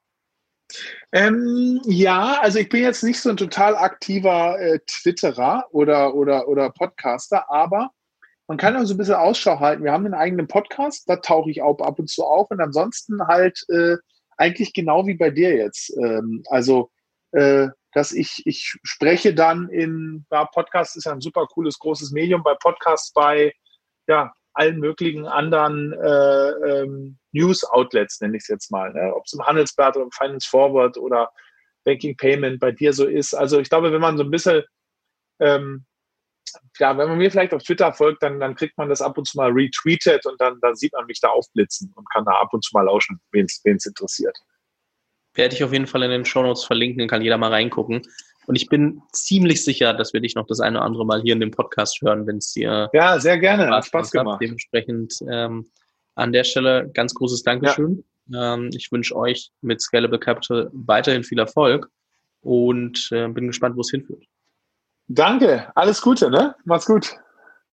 [1.12, 6.48] Ähm, ja, also ich bin jetzt nicht so ein total aktiver äh, Twitterer oder, oder,
[6.48, 7.90] oder Podcaster, aber
[8.46, 9.84] man kann also ein bisschen Ausschau halten.
[9.84, 13.26] Wir haben einen eigenen Podcast, da tauche ich auch ab und zu auf und ansonsten
[13.26, 13.96] halt äh,
[14.36, 15.96] eigentlich genau wie bei dir jetzt.
[15.96, 16.90] Ähm, also
[17.32, 22.10] äh, dass ich, ich spreche dann in, ja, Podcast ist ja ein super cooles, großes
[22.10, 23.54] Medium, bei Podcasts bei
[24.08, 26.50] ja, allen möglichen anderen äh,
[26.82, 28.92] ähm, News-Outlets, nenne ich es jetzt mal.
[28.92, 29.12] Ne?
[29.14, 31.30] Ob es im Handelsblatt oder im Finance Forward oder
[31.84, 33.34] Banking Payment bei dir so ist.
[33.34, 34.62] Also ich glaube, wenn man so ein bisschen,
[35.40, 35.84] ähm,
[36.78, 39.26] ja, wenn man mir vielleicht auf Twitter folgt, dann, dann kriegt man das ab und
[39.26, 42.52] zu mal retweetet und dann, dann sieht man mich da aufblitzen und kann da ab
[42.52, 44.38] und zu mal lauschen, wen es interessiert
[45.34, 48.02] werde ich auf jeden Fall in den Shownotes verlinken, dann kann jeder mal reingucken.
[48.46, 51.32] Und ich bin ziemlich sicher, dass wir dich noch das eine oder andere Mal hier
[51.32, 54.40] in dem Podcast hören, wenn es dir ja sehr gerne Spaß, Spaß gemacht.
[54.42, 55.70] Dementsprechend ähm,
[56.14, 58.04] an der Stelle ganz großes Dankeschön.
[58.26, 58.54] Ja.
[58.54, 61.90] Ähm, ich wünsche euch mit Scalable Capital weiterhin viel Erfolg
[62.40, 64.24] und äh, bin gespannt, wo es hinführt.
[65.08, 66.54] Danke, alles Gute, ne?
[66.64, 67.16] Mach's gut.